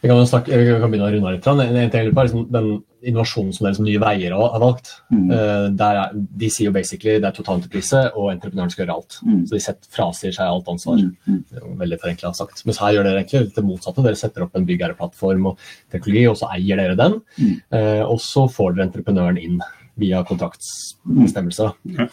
[0.00, 1.50] Vi kan, snakke, vi kan begynne å runde av litt.
[1.50, 2.70] En, en er liksom, den
[3.06, 4.90] innovasjonen som dere som Nye Veier har valgt.
[5.12, 5.30] Mm.
[5.34, 9.18] Eh, der er, de sier jo basically det er totalentreprise, og entreprenøren skal gjøre alt.
[9.24, 9.40] Mm.
[9.48, 11.00] Så de set, frasier seg alt ansvar.
[11.00, 11.74] Mm, mm.
[11.80, 12.64] Veldig forenkla sagt.
[12.68, 14.04] Mens her gjør dere egentlig det motsatte.
[14.06, 17.18] Dere setter opp en byggherreplattform og teknologi, og så eier dere den.
[17.40, 17.54] Mm.
[17.78, 19.60] Eh, og så får dere entreprenøren inn
[20.00, 21.76] via kontraktsbestemmelser.
[21.98, 22.08] Ja.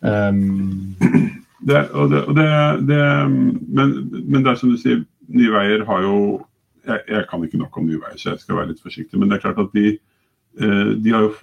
[0.00, 0.96] Um,
[1.60, 2.44] Det, og det, og det,
[2.88, 3.90] det men,
[4.24, 6.14] men det er som du sier, Nye Veier har jo
[6.86, 9.18] jeg, jeg kan ikke nok om Nye Veier, så jeg skal være litt forsiktig.
[9.20, 9.98] Men det er klart at de,
[10.58, 11.34] de har jo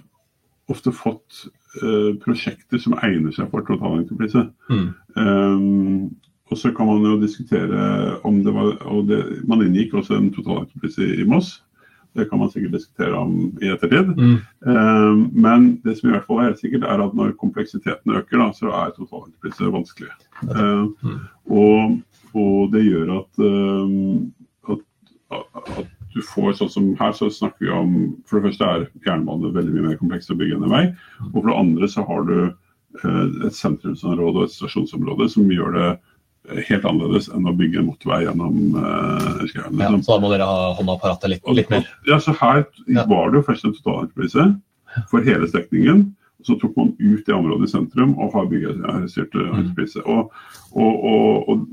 [0.68, 1.46] ofte fått
[1.82, 4.48] eh, prosjekter som egner seg for totalentreprise.
[4.70, 4.88] mm,
[5.18, 6.10] Um,
[6.50, 10.30] og så kan man jo diskutere om det var og det, Man inngikk også en
[10.32, 11.62] totalentreprise i, i Moss.
[12.16, 14.14] Det kan man sikkert diskutere om i ettertid.
[14.16, 18.14] mm, Um, men det som i hvert fall er helt sikkert, er at når kompleksiteten
[18.16, 20.10] øker, da, så er totalentreprise vanskelig.
[20.44, 21.18] Uh, Mm.
[21.50, 22.00] og,
[22.34, 24.32] og det gjør at, um,
[24.70, 24.78] at,
[25.32, 27.94] at du får sånn som her, så snakker vi om
[28.26, 30.84] For det første er jernbane veldig mye mer komplekst å bygge enn en vei.
[31.32, 35.74] Og for det andre så har du eh, et sentrumsområde og et stasjonsområde som gjør
[35.76, 39.76] det eh, helt annerledes enn å bygge en motorvei gjennom uh, skauen.
[39.78, 40.02] ja, Liksom.
[40.06, 41.84] så da må dere ha hånda på rattet litt, litt mer.
[42.08, 42.64] Ja, så her
[43.10, 44.48] var det jo først en totalentreprise
[45.12, 46.06] for hele strekningen.
[46.46, 49.56] Så tok man ut det området i sentrum og har bygget Mm.
[49.58, 50.00] entreprise.
[50.06, 50.30] Og,
[50.72, 51.64] og, og, og,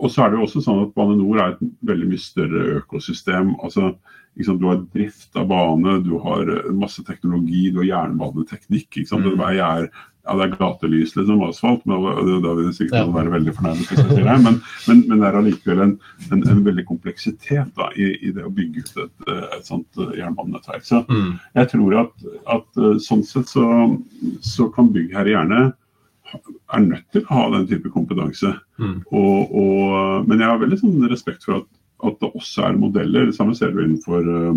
[0.00, 2.64] og så er det jo også sånn at Bane Nor er et veldig mye større
[2.82, 3.54] økosystem.
[3.64, 3.94] altså
[4.36, 8.90] liksom, Du har drift av bane, du har eh, masse teknologi, du har jernbaneteknikk.
[8.90, 9.38] ikke sant, Mm.
[9.38, 9.88] Vei er
[10.26, 12.02] ja, det er gatelys, liksom, asfalt, men
[12.42, 13.06] da- vil sikkert Ja.
[13.14, 13.86] være veldig fornærmet.
[13.86, 16.00] hvis jeg sier det, Men, men, men det er allikevel en,
[16.32, 20.16] en, en veldig kompleksitet da, i, i det å bygge ut et, et sånt eh,
[20.18, 20.82] jernbanenettverk.
[20.82, 23.96] Så Mm, jeg tror at, at eh, sånn sett så,
[24.42, 25.72] så kan byggherre gjerne
[26.34, 28.52] er nødt til å ha den type kompetanse.
[28.82, 31.68] mm, Og, og, men jeg har veldig sånn respekt for at,
[32.06, 33.28] at det også er modeller.
[33.28, 34.56] Det samme ser du innenfor, uh,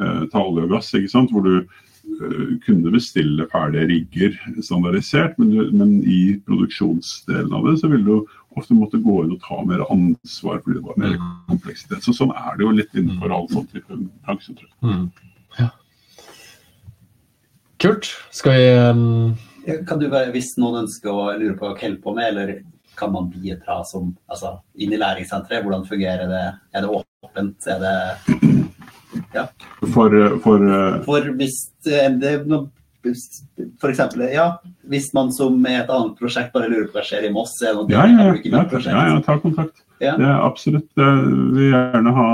[0.00, 0.92] eh, olje og gass,
[1.30, 7.78] hvor du uh, kunne bestille ferdige rigger standardisert, men, du, men i produksjonsdelen av det
[7.82, 11.16] så ville du ofte måtte gå inn og ta mer ansvar fordi det var mer
[11.48, 12.04] kompleksitet.
[12.06, 14.54] Så sånn er det jo litt innenfor all sånn type bransje.
[14.54, 14.76] tror jeg.
[14.90, 15.08] Mm.
[15.58, 15.72] Ja.
[17.82, 18.12] Kult.
[18.32, 19.34] Skal vi um,
[19.88, 22.54] Kan du være, Hvis noen ønsker å lure på hva dere holder på med, eller
[22.98, 25.64] kan man bidra som, altså, inn i læringssenteret?
[25.64, 26.44] Hvordan fungerer det?
[26.74, 27.66] Er det åpent?
[27.66, 27.94] Er det
[29.34, 29.48] ja.
[29.94, 30.62] For, for
[31.06, 31.58] For hvis
[31.90, 32.38] eh, det
[33.80, 34.46] for eksempel, ja,
[34.88, 37.74] hvis man som er et annet prosjekt bare lurer på hva skjer i Moss, er
[37.74, 39.82] det noe ja, ja, ja, ja, ja, ja, ta kontakt.
[40.00, 40.14] Ja.
[40.16, 40.88] Det er absolutt.
[40.96, 42.28] eh, Vi vil gjerne ha,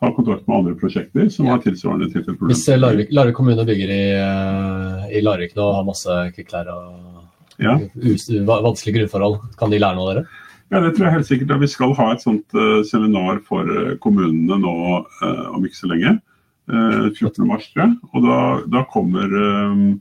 [0.00, 1.52] ha kontakt med andre prosjekter som Ja.
[1.56, 2.54] har tilsvarende type Hvis problemer.
[2.54, 7.24] Hvis Larvik, Larvik kommune bygger i, eh, i Larvik nå og har masse kvikkleir og
[7.58, 7.74] Ja.
[7.74, 10.26] vanskelige grunnforhold, kan de lære noe av dere?
[10.70, 11.60] Ja, det tror jeg helt sikkert.
[11.60, 15.88] Vi skal ha et sånt uh, seminar for eh, kommunene nå uh, om ikke så
[15.88, 16.20] lenge.
[16.68, 17.46] Uh, 14.
[17.48, 17.96] mars, tror jeg.
[18.12, 18.38] Og da,
[18.68, 19.98] da kommer eh,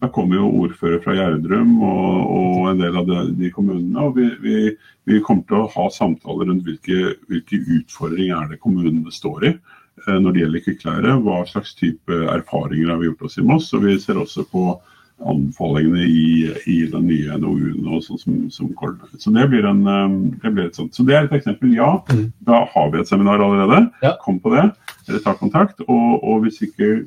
[0.00, 4.00] da kommer jo ordfører fra Gjerdrum og, og en del av de, de kommunene.
[4.00, 4.54] og vi, vi,
[5.08, 9.52] vi kommer til å ha samtaler rundt hvilke, hvilke utfordringer er det kommunene står i
[9.52, 11.18] eh, når det gjelder kvikkleire.
[11.26, 13.68] Hva slags type erfaringer har vi gjort oss i Moss.
[13.76, 14.64] og Vi ser også på
[15.26, 18.00] anbefalingene i, i den nye NOU-en.
[18.06, 18.70] sånn som, som.
[19.18, 20.94] Så det blir, en, eh, det blir et sånt.
[20.96, 21.74] Så det er et eksempel.
[21.76, 22.32] Ja, Mm.
[22.46, 23.90] da har vi et seminar allerede.
[24.02, 24.14] Ja.
[24.22, 24.70] Kom på det,
[25.08, 25.80] eller ta kontakt.
[25.88, 27.04] Og, og hvis ikke,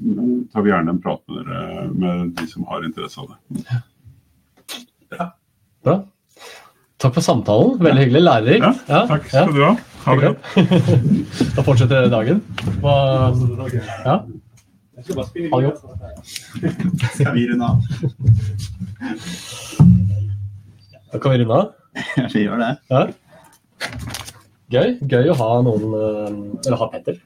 [0.54, 3.82] tar vi gjerne en prat med dere, med de som har interesse av det.
[5.18, 5.30] Ja.
[5.84, 5.98] Bra.
[7.04, 7.80] Takk for samtalen.
[7.84, 8.22] Veldig hyggelig.
[8.24, 8.86] Lærerikt.
[8.88, 9.74] Ja, takk skal du ha.
[10.06, 10.40] Ha det godt.
[11.58, 12.40] Da fortsetter dagen.
[12.84, 12.94] Hva,
[14.06, 14.16] ja.
[15.04, 15.82] Ha det godt.
[17.16, 17.78] Skal vi runde av?
[21.12, 21.74] Da kan vi runde av.
[22.34, 22.72] Vi gjør det.
[22.90, 23.04] Ja.
[24.74, 24.96] Gøy.
[25.06, 27.20] Gøy å ha noen eh, Eller ha Petter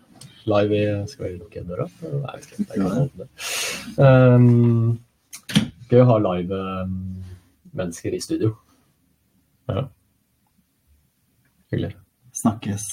[0.47, 1.85] live i Skal vi lukke døra?
[2.01, 3.27] Nei, jeg skal, åpne.
[3.99, 4.97] Um,
[5.91, 6.97] gøy å ha live um,
[7.77, 8.53] mennesker i studio.
[9.71, 9.87] Ja.
[11.71, 11.93] Hyggelig.
[12.37, 12.85] Snakkes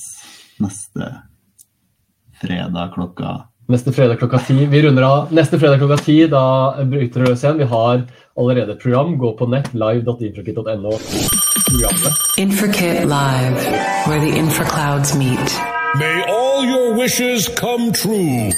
[0.62, 1.10] neste
[2.40, 4.66] fredag klokka Neste fredag klokka ti.
[4.66, 6.18] Vi runder av neste fredag klokka ti.
[6.28, 7.58] Da bryter det løs igjen.
[7.62, 8.02] Vi har
[8.36, 9.16] allerede et program.
[9.18, 10.92] Gå på nett live.infrakit.no.
[12.38, 13.56] Infrakit Live,
[14.06, 15.58] where the infraclouds meet.
[15.98, 18.50] May all your wishes come true.